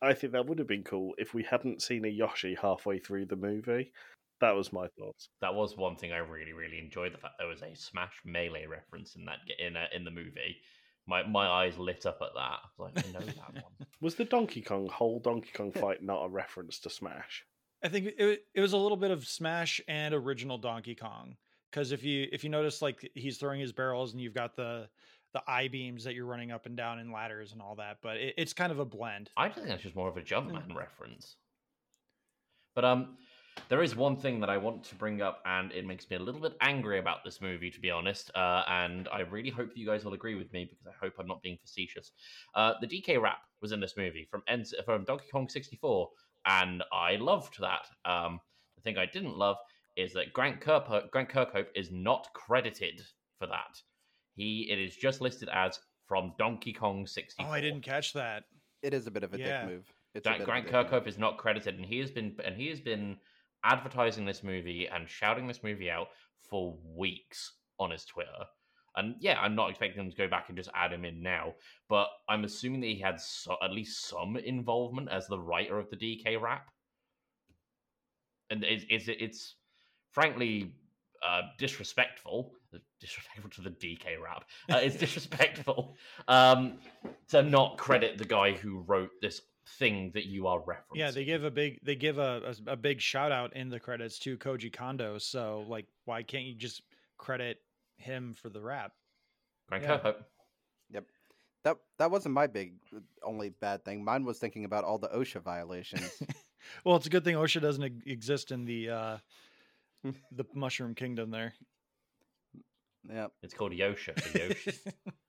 [0.00, 3.26] I think that would have been cool if we hadn't seen a Yoshi halfway through
[3.26, 3.92] the movie.
[4.40, 5.28] That was my thoughts.
[5.40, 7.14] That was one thing I really, really enjoyed.
[7.14, 10.56] The fact there was a Smash Melee reference in that in a, in the movie.
[11.06, 12.40] My my eyes lit up at that.
[12.40, 13.86] I was like, I know that one.
[14.00, 17.44] Was the Donkey Kong whole Donkey Kong fight not a reference to Smash?
[17.84, 21.34] i think it, it was a little bit of smash and original donkey kong
[21.68, 24.88] because if you if you notice like he's throwing his barrels and you've got the
[25.34, 28.18] the i beams that you're running up and down in ladders and all that but
[28.18, 30.76] it, it's kind of a blend I just think that's just more of a Jumpman
[30.76, 31.34] reference.
[32.74, 33.16] But um,
[33.68, 36.20] there is one thing that I want to bring up, and it makes me a
[36.20, 38.30] little bit angry about this movie, to be honest.
[38.34, 41.14] Uh, and I really hope that you guys will agree with me because I hope
[41.18, 42.12] I'm not being facetious.
[42.54, 46.08] Uh, the DK rap was in this movie from N- from Donkey Kong 64,
[46.46, 47.86] and I loved that.
[48.10, 48.40] Um,
[48.76, 49.56] the thing I didn't love
[49.96, 53.00] is that Grant, Kirkhope, Grant Kirkhope is not credited
[53.38, 53.80] for that.
[54.34, 55.78] He it is just listed as
[56.08, 57.46] from Donkey Kong 64.
[57.46, 58.44] oh i didn't catch that
[58.82, 59.60] It is a bit of a Yeah.
[59.62, 59.86] dick move.
[60.14, 60.86] It's a Grant, bit of a Grant dick move.
[61.04, 63.18] Kirkhope is not credited, and he has been and he has been
[63.64, 66.08] advertising this movie and shouting this movie out
[66.48, 68.46] for weeks on his Twitter.
[68.96, 71.54] And yeah, I'm not expecting him to go back and just add him in now,
[71.88, 75.88] but I'm assuming that he had so, at least some involvement as the writer of
[75.88, 76.66] the DK rap.
[78.50, 79.54] And it's it's, it's
[80.10, 80.74] frankly
[81.26, 82.52] uh, disrespectful,
[83.00, 84.44] disrespectful to the DK rap.
[84.70, 85.96] Uh, it's disrespectful
[86.28, 86.74] um,
[87.28, 90.96] to not credit the guy who wrote this thing that you are referencing.
[90.96, 93.80] Yeah, they give a big they give a, a a big shout out in the
[93.80, 95.18] credits to Koji Kondo.
[95.18, 96.82] So like, why can't you just
[97.18, 97.58] credit
[97.96, 98.92] him for the rap?
[99.68, 99.98] Grant yeah.
[99.98, 100.24] Kirkhope.
[101.64, 104.04] That that wasn't my big uh, only bad thing.
[104.04, 106.10] Mine was thinking about all the OSHA violations.
[106.84, 109.18] well, it's a good thing OSHA doesn't e- exist in the uh
[110.32, 111.54] the Mushroom Kingdom there.
[113.08, 113.28] yeah.
[113.42, 114.72] It's called Yosha for Yoshi.
[115.06, 115.12] I,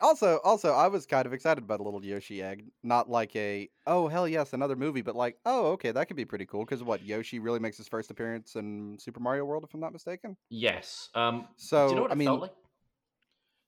[0.00, 2.64] also, also, I was kind of excited about a little Yoshi egg.
[2.82, 6.24] Not like a oh hell yes another movie, but like oh okay that could be
[6.24, 9.74] pretty cool because what Yoshi really makes his first appearance in Super Mario World if
[9.74, 10.36] I'm not mistaken.
[10.50, 11.10] yes.
[11.14, 12.52] Um, So do you know what I it mean, felt like?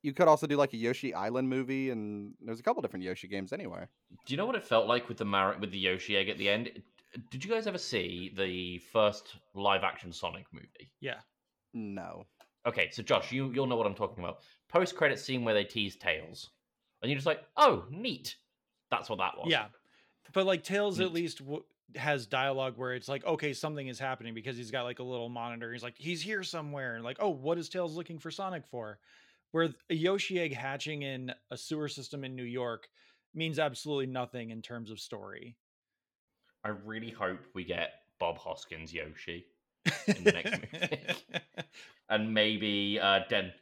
[0.03, 3.29] you could also do like a Yoshi Island movie, and there's a couple different Yoshi
[3.29, 3.87] games anyway.
[4.25, 6.39] Do you know what it felt like with the Mar- with the Yoshi egg at
[6.39, 6.83] the end?
[7.31, 10.91] Did you guys ever see the first live action Sonic movie?
[11.01, 11.21] yeah,
[11.75, 12.27] No,
[12.67, 14.41] Okay, so Josh, you you'll know what I'm talking about.
[14.69, 16.51] Post credit scene where they tease Tails,
[17.03, 18.37] and you're just like, oh, neat.
[18.91, 19.49] That's what that was.
[19.51, 19.67] yeah,
[20.33, 21.65] but like Tails at least w-
[21.97, 25.29] has dialogue where it's like, okay, something is happening because he's got like a little
[25.29, 25.73] monitor.
[25.73, 26.95] He's like, he's here somewhere.
[26.95, 28.99] And like, oh, what is Tails looking for Sonic for?
[29.53, 32.89] Where a Yoshi egg hatching in a sewer system in New York
[33.35, 35.57] means absolutely nothing in terms of story.
[36.65, 39.47] I really hope we get Bob Hoskins Yoshi
[40.09, 40.99] in the next movie,
[42.09, 43.53] and maybe uh, Den,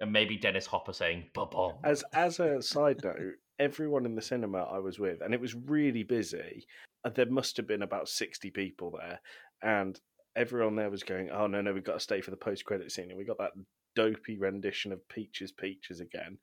[0.00, 4.64] and maybe Dennis Hopper saying "Bob." As as a side note, everyone in the cinema
[4.64, 6.66] I was with, and it was really busy.
[7.04, 9.20] and There must have been about sixty people there,
[9.62, 10.00] and
[10.36, 12.90] everyone there was going, "Oh no, no, we've got to stay for the post credit
[12.90, 13.52] scene," and we got that
[13.94, 16.38] dopey rendition of Peaches, Peaches again.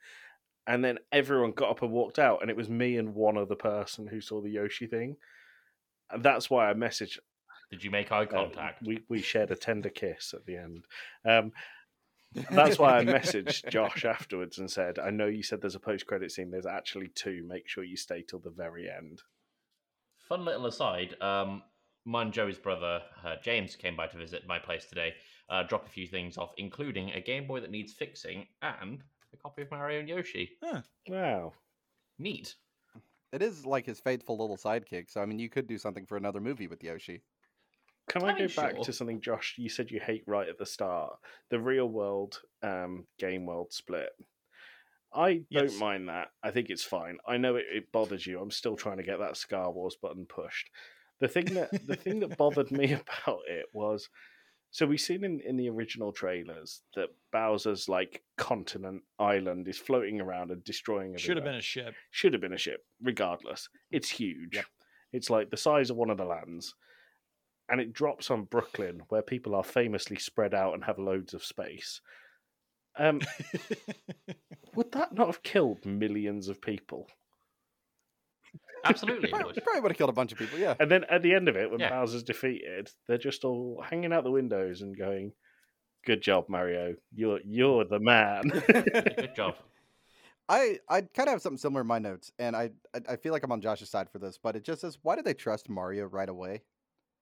[0.68, 3.56] And then everyone got up and walked out, and it was me and one other
[3.56, 5.16] person who saw the Yoshi thing.
[6.12, 7.20] And that's why I messaged.
[7.72, 8.86] Did you make eye uh, contact?
[8.86, 10.86] we we shared a tender kiss at the end.
[11.26, 11.52] Um,
[12.34, 16.06] that's why I messaged Josh afterwards and said, "I know you said there's a post
[16.06, 16.52] credit scene.
[16.52, 17.44] There's actually two.
[17.48, 19.22] Make sure you stay till the very end."
[20.28, 21.16] Fun little aside.
[21.22, 21.64] Um,
[22.06, 25.14] mine, and Joey's brother uh, James came by to visit my place today.
[25.50, 29.04] Uh, drop a few things off, including a Game Boy that needs fixing and
[29.34, 30.50] a copy of Mario and Yoshi.
[31.08, 31.54] Wow.
[32.20, 32.56] Neat.
[33.32, 35.10] It is like his faithful little sidekick.
[35.10, 37.24] So I mean, you could do something for another movie with Yoshi.
[38.10, 38.84] Can I go back sure.
[38.86, 39.56] to something, Josh?
[39.58, 41.18] You said you hate right at the start
[41.50, 44.10] the real world um, game world split.
[45.14, 45.72] I Yes.
[45.72, 46.30] don't mind that.
[46.44, 47.18] I think it's fine.
[47.28, 48.40] I know it, it bothers you.
[48.40, 50.70] I'm still trying to get that Star Wars button pushed.
[51.20, 52.94] The thing that the thing that bothered me
[53.26, 54.10] about it was
[54.70, 60.20] so we've seen in, in the original trailers that Bowser's like continent island is floating
[60.22, 61.16] around and destroying.
[61.18, 61.96] Should have been a ship.
[62.12, 63.70] should have been a ship, regardless.
[63.92, 64.56] It's huge.
[64.56, 64.66] Yep.
[65.14, 66.76] It's like the size of one of the lands.
[67.70, 71.44] And it drops on Brooklyn, where people are famously spread out and have loads of
[71.44, 72.00] space.
[72.98, 73.22] Um,
[74.76, 77.08] would that not have killed millions of people?
[78.86, 79.30] Absolutely.
[79.30, 79.64] it Probably, would.
[79.64, 80.58] probably would have killed a bunch of people.
[80.60, 80.76] Yeah.
[80.80, 81.90] And then at the end of it, when Yeah.
[81.90, 85.34] Bowser's defeated, they're just all hanging out the windows and going,
[86.06, 86.96] "Good job, Mario.
[87.14, 89.56] You're you're the man." Good job.
[90.48, 93.34] I I kind of have something similar in my notes, and I, I I feel
[93.34, 95.68] like I'm on Josh's side for this, but it just says, why did they trust
[95.70, 96.64] Mario right away?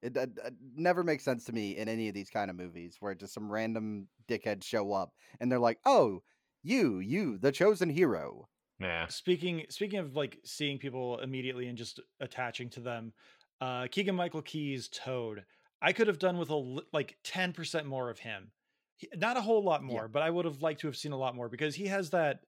[0.06, 2.98] It, it, it never makes sense to me in any of these kind of movies
[3.00, 6.24] where just some random dickheads show up and they're like, "Oh,
[6.64, 8.50] you, you, the chosen hero."
[8.80, 9.08] Yeah.
[9.08, 13.14] speaking speaking of like seeing people immediately and just attaching to them
[13.62, 15.46] uh keegan michael key's toad
[15.82, 18.52] i could have done with a li- like 10% more of him
[18.98, 20.02] He- not a whole lot Yeah.
[20.02, 22.10] more but i would have liked to have seen a lot more because he has
[22.10, 22.42] that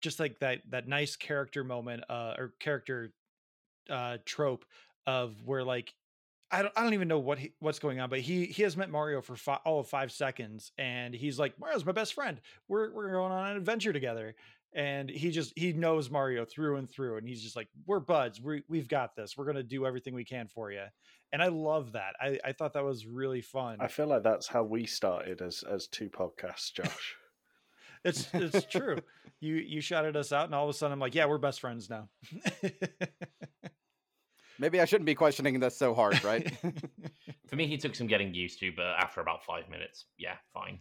[0.00, 3.14] just like that that nice character moment uh or character
[3.90, 4.64] uh trope
[5.06, 5.94] of where like
[6.54, 8.76] I don't, I don't even know what he, what's going on, but he he has
[8.76, 12.40] met Mario for fi- all of five seconds, and he's like, Mario's my best friend.
[12.68, 14.36] We're we're going on an adventure together,
[14.72, 18.40] and he just he knows Mario through and through, and he's just like, we're buds.
[18.40, 19.36] We we've got this.
[19.36, 20.84] We're gonna do everything we can for you,
[21.32, 22.14] and I love that.
[22.20, 23.78] I I thought that was really fun.
[23.80, 27.16] I feel like that's how we started as as two podcasts, Josh.
[28.04, 28.98] It's it's true.
[29.40, 31.58] you you shouted us out, and all of a sudden I'm like, yeah, we're best
[31.58, 32.10] friends now.
[34.58, 36.50] Maybe I shouldn't be questioning this so hard, right?
[37.48, 40.78] For me, he took some getting used to, but after about five minutes, yeah, fine.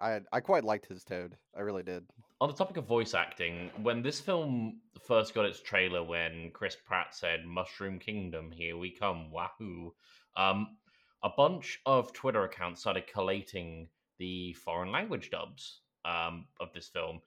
[0.00, 1.36] I I quite liked his Toad.
[1.56, 2.04] I really did.
[2.40, 6.76] On the topic of voice acting, when this film first got its trailer, when Chris
[6.84, 9.94] Pratt said "Mushroom Kingdom, here we come, wahoo!"
[10.36, 10.76] Um,
[11.22, 13.88] a bunch of Twitter accounts started collating
[14.18, 17.20] the foreign language dubs um, of this film,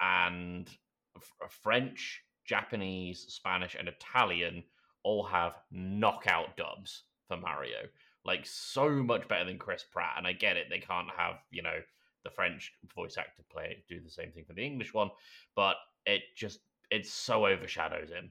[0.00, 0.68] and
[1.16, 4.62] f- French, Japanese, Spanish, and Italian
[5.04, 7.78] all have knockout dubs for Mario.
[8.24, 10.14] Like so much better than Chris Pratt.
[10.16, 11.78] And I get it; they can't have you know
[12.24, 15.10] the French voice actor play do the same thing for the English one,
[15.54, 15.76] but
[16.06, 18.30] it just it so overshadows him.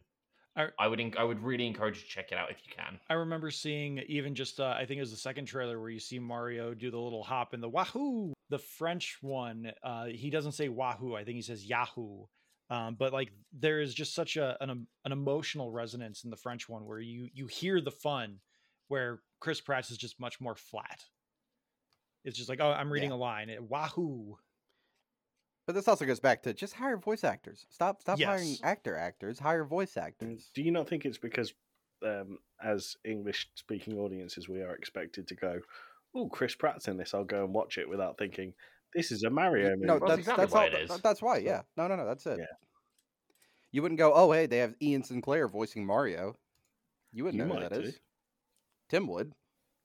[0.56, 2.72] I- I would enc- I would really encourage you to check it out if you
[2.76, 3.00] can.
[3.10, 6.00] I remember seeing even just uh, I think it was the second trailer where you
[6.00, 8.34] see Mario do the little hop in the wahoo.
[8.50, 11.16] The French one, uh, he doesn't say wahoo.
[11.16, 12.26] I think he says yahoo.
[12.70, 16.38] Um, but like there is just such a an, em- an emotional resonance in the
[16.38, 18.40] French one where you you hear the fun,
[18.88, 21.04] where Chris Pratt is just much more flat.
[22.24, 24.38] It's just like oh I'm reading a line eh, wahoo.
[25.66, 27.66] But this also goes back to just hire voice actors.
[27.70, 29.40] Stop stop hiring actor actors.
[29.40, 30.52] Hire voice actors.
[30.54, 31.54] Do you not think it's because,
[32.06, 35.62] um, as English speaking audiences, we are expected to go,
[36.14, 37.14] "Oh, Chris Pratt's in this.
[37.14, 38.54] I'll go and watch it," without thinking,
[38.96, 40.68] "This is a Mario movie." No, Well, that's that's exactly that's why all.
[40.68, 40.90] it th- is.
[40.90, 41.38] th- That's why.
[41.38, 41.62] Yeah.
[41.78, 42.06] No, no, no.
[42.06, 42.40] That's it.
[42.40, 42.46] Yeah.
[43.72, 44.14] You wouldn't go.
[44.14, 46.36] Oh, hey, they have Ian Sinclair voicing Mario.
[47.12, 47.88] You wouldn't You know who might that do.
[47.88, 48.00] is.
[48.90, 49.34] Tim would.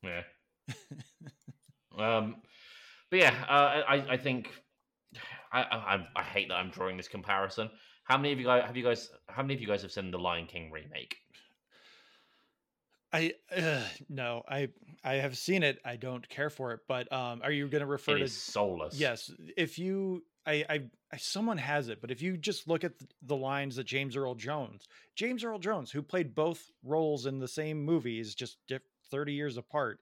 [0.02, 0.22] Yeah.
[1.98, 2.36] um,
[3.10, 4.50] but yeah, uh, I I think
[5.52, 7.70] I, I I- I hate that I'm drawing this comparison.
[8.04, 9.10] How many of you guys have you guys?
[9.28, 11.16] How many of you guys have seen the Lion King remake?
[13.12, 14.68] I uh, no I
[15.04, 15.80] I have seen it.
[15.84, 16.80] I don't care for it.
[16.88, 18.94] But um, are you going to refer It to soulless.
[18.94, 20.80] Yes, if you, I, I,
[21.12, 24.16] I, someone has it, but if you just look at th- the lines that James
[24.16, 28.82] Earl Jones, James Earl Jones, who played both roles in the same movies, just diff-
[29.10, 30.00] thirty years apart,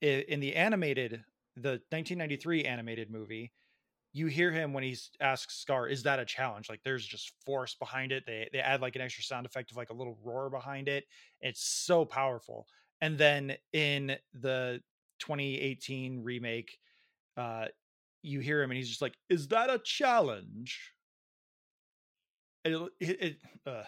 [0.00, 1.24] in the animated,
[1.56, 3.52] the 1993 animated movie,
[4.12, 7.74] you hear him when he asks Scar, "Is that a challenge?" Like there's just force
[7.74, 8.24] behind it.
[8.26, 11.06] They they add like an extra sound effect of like a little roar behind it.
[11.40, 12.66] It's so powerful.
[13.00, 14.82] And then in the
[15.20, 16.78] 2018 remake,
[17.36, 17.66] uh,
[18.22, 20.94] you hear him and he's just like, "Is that a challenge?"
[22.64, 23.36] It, it, it
[23.66, 23.84] uh,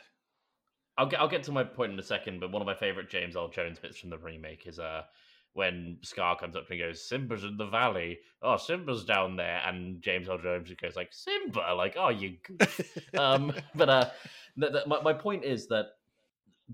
[0.96, 3.08] I'll get I'll get to my point in a second, but one of my favorite
[3.08, 5.04] James Earl Jones bits from the remake is uh
[5.54, 8.18] when Scar comes up and goes, Simba's in the valley.
[8.42, 9.60] Oh, Simba's down there.
[9.66, 12.80] And James Earl Jones goes like, Simba, like, oh, you goof.
[13.18, 14.10] um, but uh,
[14.56, 15.86] the, the, my, my point is that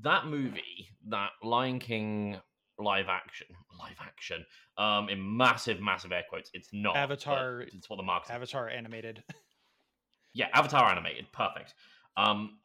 [0.03, 2.37] that movie, that Lion King
[2.79, 3.47] live action,
[3.79, 4.45] live action,
[4.77, 6.97] um, in massive, massive air quotes, it's not.
[6.97, 9.25] Avatar- It's what the market Avatar animated.
[10.35, 11.73] yeah, Avatar animated, perfect.
[12.19, 12.59] Um,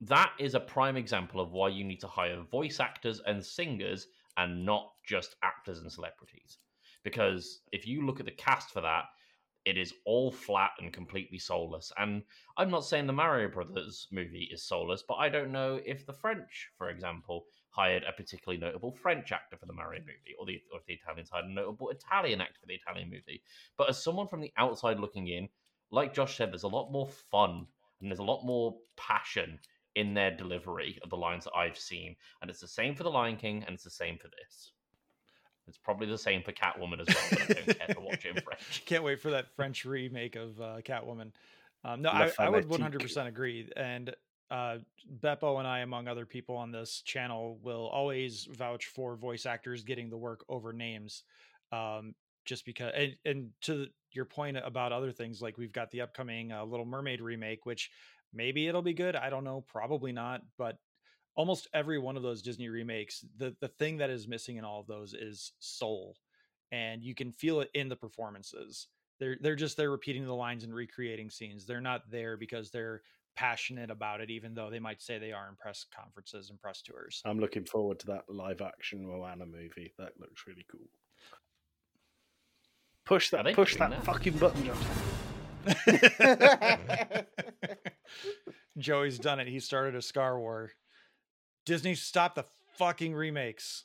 [0.00, 4.06] that is a prime example of why you need to hire voice actors and singers
[4.36, 6.58] and not just actors and celebrities.
[7.02, 9.04] Because if you look at the cast for that,
[9.64, 11.90] it is all flat and completely soulless.
[11.96, 12.22] And
[12.58, 16.12] I'm not saying the Mario Brothers movie is soulless, but I don't know if the
[16.12, 20.06] French, for example, hired a particularly notable French actor for the Mario mm.
[20.06, 23.08] movie, or the or if the Italians hired a notable Italian actor for the Italian
[23.08, 23.42] movie.
[23.78, 25.48] But as someone from the outside looking in,
[25.90, 27.66] like Josh said, there's a lot more fun
[28.00, 29.58] and there's a lot more passion
[29.94, 32.16] in their delivery of the lines that I've seen.
[32.42, 34.72] And it's the same for The Lion King and it's the same for this.
[35.66, 38.36] It's probably the same for Catwoman as well, but I don't care to watch it
[38.36, 38.82] in French.
[38.86, 41.32] Can't wait for that French remake of uh, Catwoman.
[41.84, 43.68] Um, no, I, I would 100% agree.
[43.76, 44.14] And
[44.50, 44.78] uh,
[45.22, 49.84] Beppo and I, among other people on this channel, will always vouch for voice actors
[49.84, 51.24] getting the work over names.
[51.72, 56.02] Um, just because, and, and to your point about other things, like we've got the
[56.02, 57.90] upcoming uh, Little Mermaid remake, which
[58.32, 59.16] maybe it'll be good.
[59.16, 60.42] I don't know, probably not.
[60.58, 60.76] But
[61.36, 64.80] almost every one of those Disney remakes, the the thing that is missing in all
[64.80, 66.16] of those is soul,
[66.72, 68.88] and you can feel it in the performances.
[69.20, 71.66] They're they're just they're repeating the lines and recreating scenes.
[71.66, 73.02] They're not there because they're
[73.36, 76.82] passionate about it, even though they might say they are in press conferences and press
[76.82, 77.22] tours.
[77.24, 79.92] I'm looking forward to that live action Moana movie.
[79.98, 80.88] That looks really cool.
[83.04, 84.04] Push that push that that?
[84.04, 84.76] fucking button, Josh.
[88.78, 89.48] Joey's done it.
[89.48, 90.72] He started a Scar War.
[91.64, 92.44] Disney, stop the
[92.76, 93.84] fucking remakes.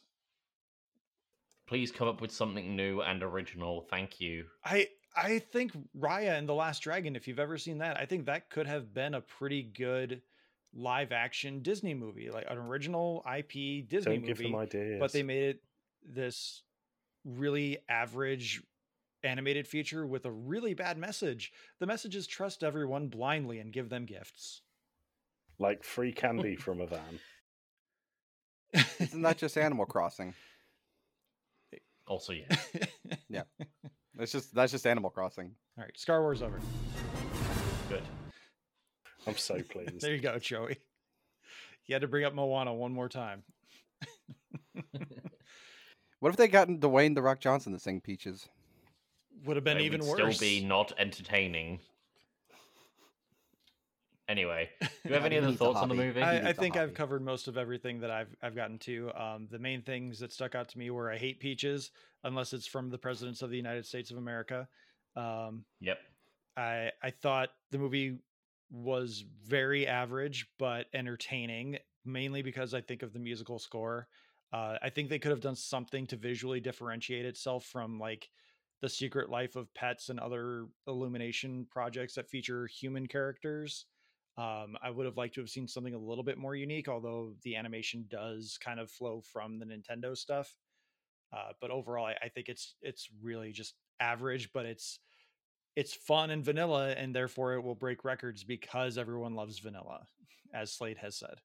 [1.67, 3.85] Please come up with something new and original.
[3.89, 4.45] Thank you.
[4.65, 8.25] I I think Raya and the Last Dragon, if you've ever seen that, I think
[8.25, 10.21] that could have been a pretty good
[10.73, 14.51] live action Disney movie, like an original IP Disney Don't give movie.
[14.51, 14.97] them ideas.
[14.99, 15.63] But they made it
[16.03, 16.63] this
[17.25, 18.63] really average
[19.23, 21.51] animated feature with a really bad message.
[21.79, 24.61] The message is trust everyone blindly and give them gifts.
[25.59, 27.19] like free candy from a van.
[28.73, 30.33] Isn't that just Animal Crossing?
[32.07, 32.55] Also, yeah.
[33.29, 33.43] Yeah.
[34.15, 35.51] That's just that's just Animal Crossing.
[35.77, 36.59] All right, Star Wars over.
[37.87, 38.01] Good.
[39.27, 40.01] I'm so pleased.
[40.01, 40.77] There you go, Joey.
[41.85, 43.43] You had to bring up Moana one more time.
[46.19, 48.49] What if they gotten Dwayne the Rock Johnson to sing Peaches?
[49.45, 50.35] Would have been It even would worse.
[50.35, 51.79] Still be not entertaining.
[54.29, 56.19] Anyway, do you have any other thoughts on the movie?
[56.19, 58.77] He I, needs I a think I've covered most of everything that I've I've gotten
[58.79, 59.11] to.
[59.19, 61.89] Um, the main things that stuck out to me were I hate peaches
[62.23, 64.67] unless it's from the presidents of the United States of America.
[65.15, 65.97] Um, Yep.
[66.55, 68.19] I I thought the movie
[68.69, 74.07] was very average but entertaining, mainly because I think of the musical score.
[74.53, 78.29] Uh, I think they could have done something to visually differentiate itself from like
[78.81, 83.85] the Secret Life of Pets and other Illumination projects that feature human characters.
[84.39, 87.33] Um, I would have liked to have seen something a little bit more unique, although
[87.43, 90.55] the animation does kind of flow from the Nintendo stuff.
[91.33, 94.99] Uh, but overall, I, I think it's it's really just average, but it's
[95.75, 100.05] it's fun and vanilla, and therefore it will break records because everyone loves vanilla,
[100.53, 101.41] as Slade has said.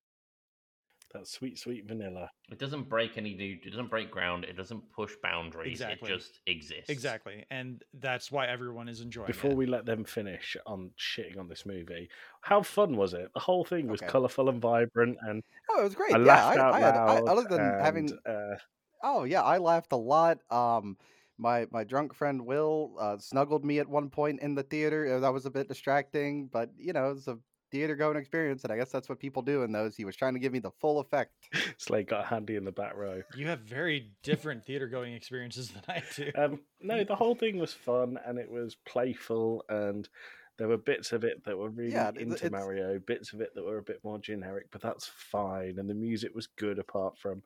[1.15, 2.29] That sweet, sweet vanilla.
[2.51, 3.57] It doesn't break any new.
[3.65, 4.45] It doesn't break ground.
[4.45, 5.81] It doesn't push boundaries.
[5.81, 6.11] Exactly.
[6.11, 6.91] It just exists.
[6.91, 9.33] Exactly, and that's why everyone is enjoying it.
[9.33, 9.57] Before it.
[9.57, 12.11] we let them finish on shitting on this movie,
[12.41, 13.31] how fun was it?
[13.33, 14.11] The whole thing was Okay.
[14.11, 16.15] colourful and vibrant, and Oh, it was great.
[16.15, 17.29] I yeah, laughed I, out I had, I, loud.
[17.29, 18.57] other than and, having, uh,
[19.03, 20.39] oh yeah, I laughed a lot.
[20.51, 20.99] Um,
[21.39, 25.21] my my drunk friend Will uh, snuggled me at one point in the theater.
[25.21, 27.39] That was a bit distracting, but you know, it's a
[27.75, 29.97] theater going experience, and I guess that's what people do in those.
[29.97, 31.33] He was trying to give me the full effect.
[31.79, 33.22] Slade got handy in the back row.
[33.35, 36.31] You have very different theater going experiences than I do.
[36.37, 40.09] Um, no, the whole thing was fun and it was playful, and
[40.57, 43.64] there were bits of it that were really Yeah, into Mario, bits of it that
[43.64, 45.81] were a bit more generic, but that's fine.
[45.81, 47.43] And the music was good apart from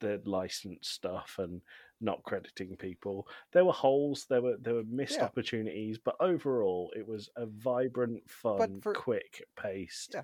[0.00, 1.60] the licensed stuff and
[2.00, 3.26] not crediting people.
[3.52, 5.24] There were holes, there were there were missed Yeah.
[5.24, 10.22] opportunities, but overall, it was a vibrant, fun, for- quick paced, Yeah.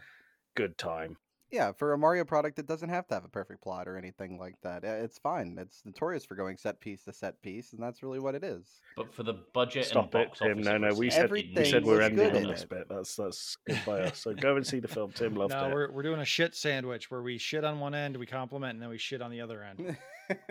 [0.55, 1.17] good time.
[1.53, 4.39] Yeah, for a Mario product, it doesn't have to have a perfect plot or anything
[4.39, 4.85] like that.
[4.85, 5.59] Uh, It's fine.
[5.61, 8.81] It's notorious for going set piece to set piece, and that's really what it is.
[8.97, 10.53] But for the budget Stop and it, box Tim.
[10.53, 12.71] office, No, no, we said we said we're ending on this it.
[12.71, 12.89] bit.
[12.89, 14.19] That's that's good by us.
[14.19, 15.13] So go and see the film.
[15.15, 15.75] Tim loved no, it.
[15.75, 18.83] we're we're doing a shit sandwich where we shit on one end, we compliment, and
[18.83, 19.97] then we shit on the other end.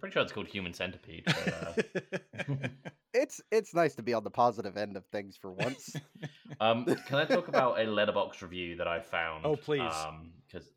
[0.00, 1.24] pretty sure it's called Human Centipede.
[1.26, 2.46] But, uh,
[3.14, 5.96] it's it's nice to be on the positive end of things for once.
[6.60, 9.44] Um, can I talk about a Letterboxd review that I found?
[9.44, 9.92] Oh, please.
[10.46, 10.68] Because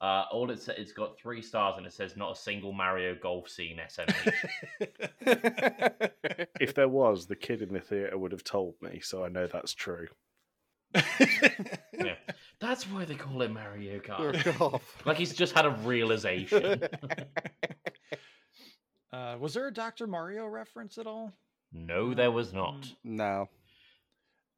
[0.00, 3.14] uh, all it sa- it's got three stars and it says not a single Mario
[3.14, 4.32] golf scene SMH.
[6.60, 9.46] if there was, the kid in the theater would have told me, so I know
[9.46, 10.08] that's true.
[11.92, 12.14] yeah,
[12.60, 14.80] that's why they call it Mario Kart.
[15.04, 16.82] Like he's just had a realization.
[19.12, 20.06] uh, was there a Dr.
[20.06, 21.32] Mario reference at all?
[21.72, 22.82] no, there was not.
[22.82, 22.96] Mm.
[23.04, 23.48] no.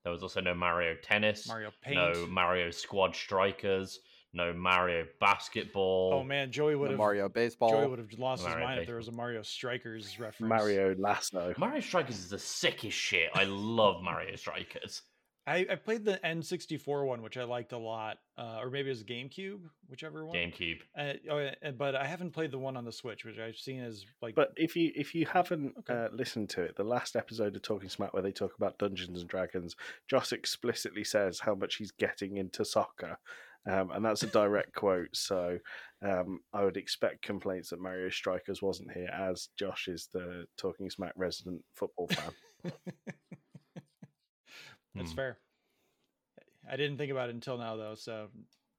[0.03, 1.49] There was also no Mario Tennis.
[1.49, 1.97] Mario Paint.
[1.97, 4.01] No Mario Squad Strikers.
[4.35, 6.11] No Mario Basketball.
[6.13, 7.71] Oh man, Joey would no have Mario baseball.
[7.71, 10.49] Joey would have lost his Mario mind if there was a Mario Strikers reference.
[10.49, 11.55] Mario Lasso.
[11.57, 13.31] Mario Strikers is the sickest shit.
[13.35, 15.03] I love Mario Strikers.
[15.47, 18.93] I, I played the N64 one, which I liked a lot, uh, or maybe it
[18.93, 20.35] was GameCube, whichever one.
[20.35, 20.81] GameCube.
[20.97, 24.07] Uh, oh, but I haven't played the one on the Switch, which I've seen as
[24.23, 24.35] like.
[24.35, 25.93] But if you if you haven't Okay.
[25.93, 29.21] uh, listened to it, the last episode of Talking Smack where they talk about Dungeons
[29.21, 29.77] and Dragons,
[30.09, 33.19] Josh explicitly says how much he's getting into soccer,
[33.71, 35.15] um, and that's a direct quote.
[35.15, 35.59] So
[36.03, 40.89] um, I would expect complaints that Mario Strikers wasn't here, as Josh is the Talking
[40.89, 42.73] Smack resident football fan.
[44.95, 45.17] That's Hmm.
[45.17, 45.39] fair.
[46.71, 47.95] I didn't think about it until now, though.
[47.95, 48.29] So,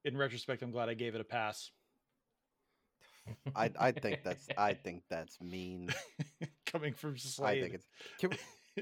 [0.03, 1.71] in retrospect, I'm glad I gave it a pass.
[3.55, 5.89] I I think that's I think that's mean.
[6.65, 7.87] Coming from I think it's.
[8.19, 8.37] Can we,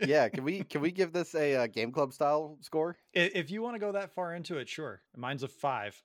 [0.07, 2.97] yeah, can we can we give this a uh, game club style score?
[3.13, 5.01] If you want to go that far into it, sure.
[5.15, 6.01] Mine's a five.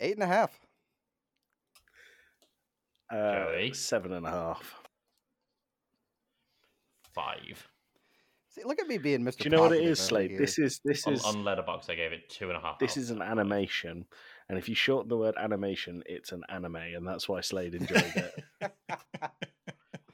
[0.00, 0.58] Eight and a half.
[3.10, 3.72] Uh, Joey?
[3.72, 4.74] seven and a half.
[7.14, 7.68] Five.
[8.58, 9.38] See, look at me being Mr.
[9.38, 10.30] Do you know what it Positive is, over Slade?
[10.30, 10.40] here.
[10.40, 12.78] This is this On, is on Letterboxd, I gave it two and a half.
[12.78, 14.04] this out is an animation,
[14.48, 18.12] and if you shorten the word animation, it's an anime, and that's why Slade enjoyed
[18.14, 18.44] it.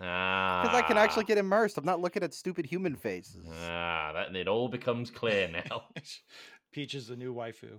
[0.01, 1.79] Ah, Because I can actually get immersed.
[1.79, 3.47] I'm not looking at stupid human faces.
[3.69, 5.85] Ah, that it all becomes clear now.
[6.73, 7.79] Peach is the new waifu.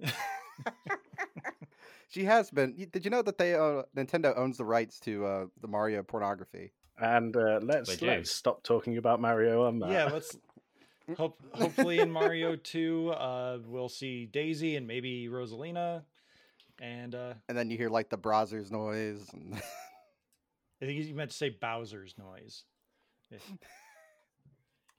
[2.08, 2.74] she has been.
[2.90, 6.72] Did you know that they uh, Nintendo owns the rights to uh, the Mario pornography?
[7.00, 9.90] And uh, let's let's stop talking about Mario on that.
[9.90, 10.36] Yeah, let's
[11.16, 11.38] hope.
[11.52, 16.02] Hopefully, in Mario Two, uh, we'll see Daisy and maybe Rosalina,
[16.80, 19.28] and uh, And then you hear like the browser's noise.
[19.32, 19.54] And
[20.82, 22.64] I think you meant to say Bowser's noise.
[23.30, 23.38] Yeah.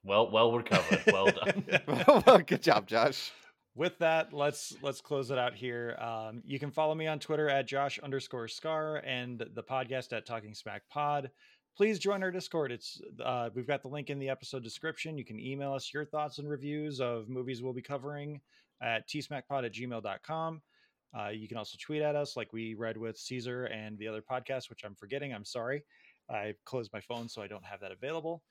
[0.04, 1.04] Well, well recovered.
[1.08, 1.66] Well done.
[2.26, 3.32] well, good job, Josh.
[3.76, 5.96] With that, let's let's close it out here.
[6.00, 10.26] Um, you can follow me on Twitter at Josh underscore Scar and the podcast at
[10.26, 11.32] Talking Smack Pod.
[11.76, 12.72] Please join our Discord.
[12.72, 15.18] It's uh, we've got the link in the episode description.
[15.18, 18.42] You can email us your thoughts and reviews of movies we'll be covering
[18.82, 20.62] at tsmackpod at gmail.com.
[21.18, 24.22] Uh, you can also tweet at us like we read with Caesar and the other
[24.22, 25.34] podcast, which I'm forgetting.
[25.34, 25.84] I'm sorry.
[26.30, 28.44] I closed my phone, so I don't have that available.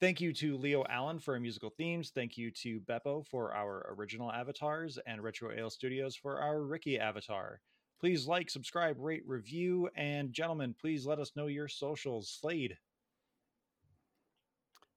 [0.00, 2.12] Thank you to Leo Allen for our musical themes.
[2.14, 6.98] Thank you to Beppo for our original avatars and Retro Ale Studios for our Ricky
[6.98, 7.60] avatar.
[8.00, 12.28] Please like, subscribe, rate, review, and gentlemen, please let us know your socials.
[12.28, 12.76] Slade.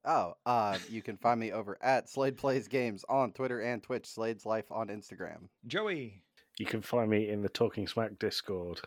[0.05, 4.05] Oh, uh, you can find me over at Slade Plays Games on Twitter and Twitch.
[4.05, 5.49] Slade's Life on Instagram.
[5.67, 6.23] Joey
[6.57, 8.79] You can find me in the Talking Smack Discord.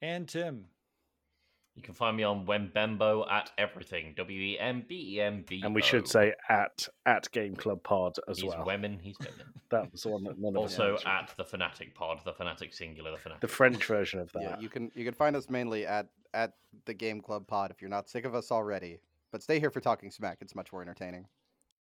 [0.00, 0.66] and Tim.
[1.76, 4.12] You can find me on Wembembo at everything.
[4.16, 5.62] W E M B E M B.
[5.64, 8.52] And we should say at at Game Club Pod as well.
[8.52, 8.66] he's well.
[8.66, 8.98] women.
[9.00, 9.46] He's women.
[9.70, 11.08] That was the one that none of also mentioned.
[11.10, 13.40] at the Fanatic Pod, the Fanatic singular, the Fanatic.
[13.40, 14.42] the French version of that.
[14.42, 16.54] Yeah, you can you can find us mainly at at
[16.86, 18.98] the Game Club Pod if you're not sick of us already.
[19.32, 20.38] But stay here for Talking Smack.
[20.40, 21.26] It's much more entertaining.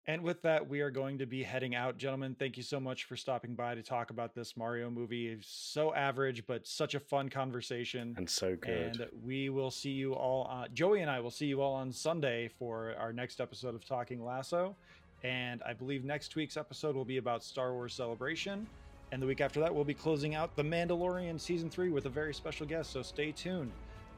[0.08, 1.98] And with that, we are going to be heading out.
[1.98, 5.38] Gentlemen, thank you so much for stopping by to talk about this Mario movie.
[5.42, 8.14] So average, but such a fun conversation.
[8.16, 9.00] and so good.
[9.00, 10.44] And we will see you all.
[10.44, 13.84] On, Joey and I will see you all on Sunday for our next episode of
[13.84, 14.76] Talking Lasso.
[15.24, 18.68] And I believe next week's episode will be about Star Wars Celebration.
[19.12, 22.10] And the week after that, we'll be closing out The Mandalorian Season 3 with a
[22.10, 22.92] very special guest.
[22.92, 23.72] So stay tuned.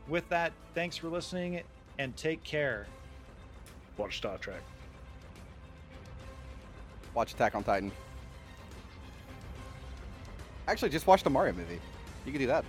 [0.09, 1.61] With that, thanks for listening
[1.97, 2.87] and take care.
[3.97, 4.61] Watch Star Trek.
[7.17, 7.91] Watch Attack on Titan.
[10.67, 11.79] Actually, just watch the Mario movie.
[12.27, 12.63] You can do that.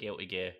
[0.00, 0.59] Guilty Gear.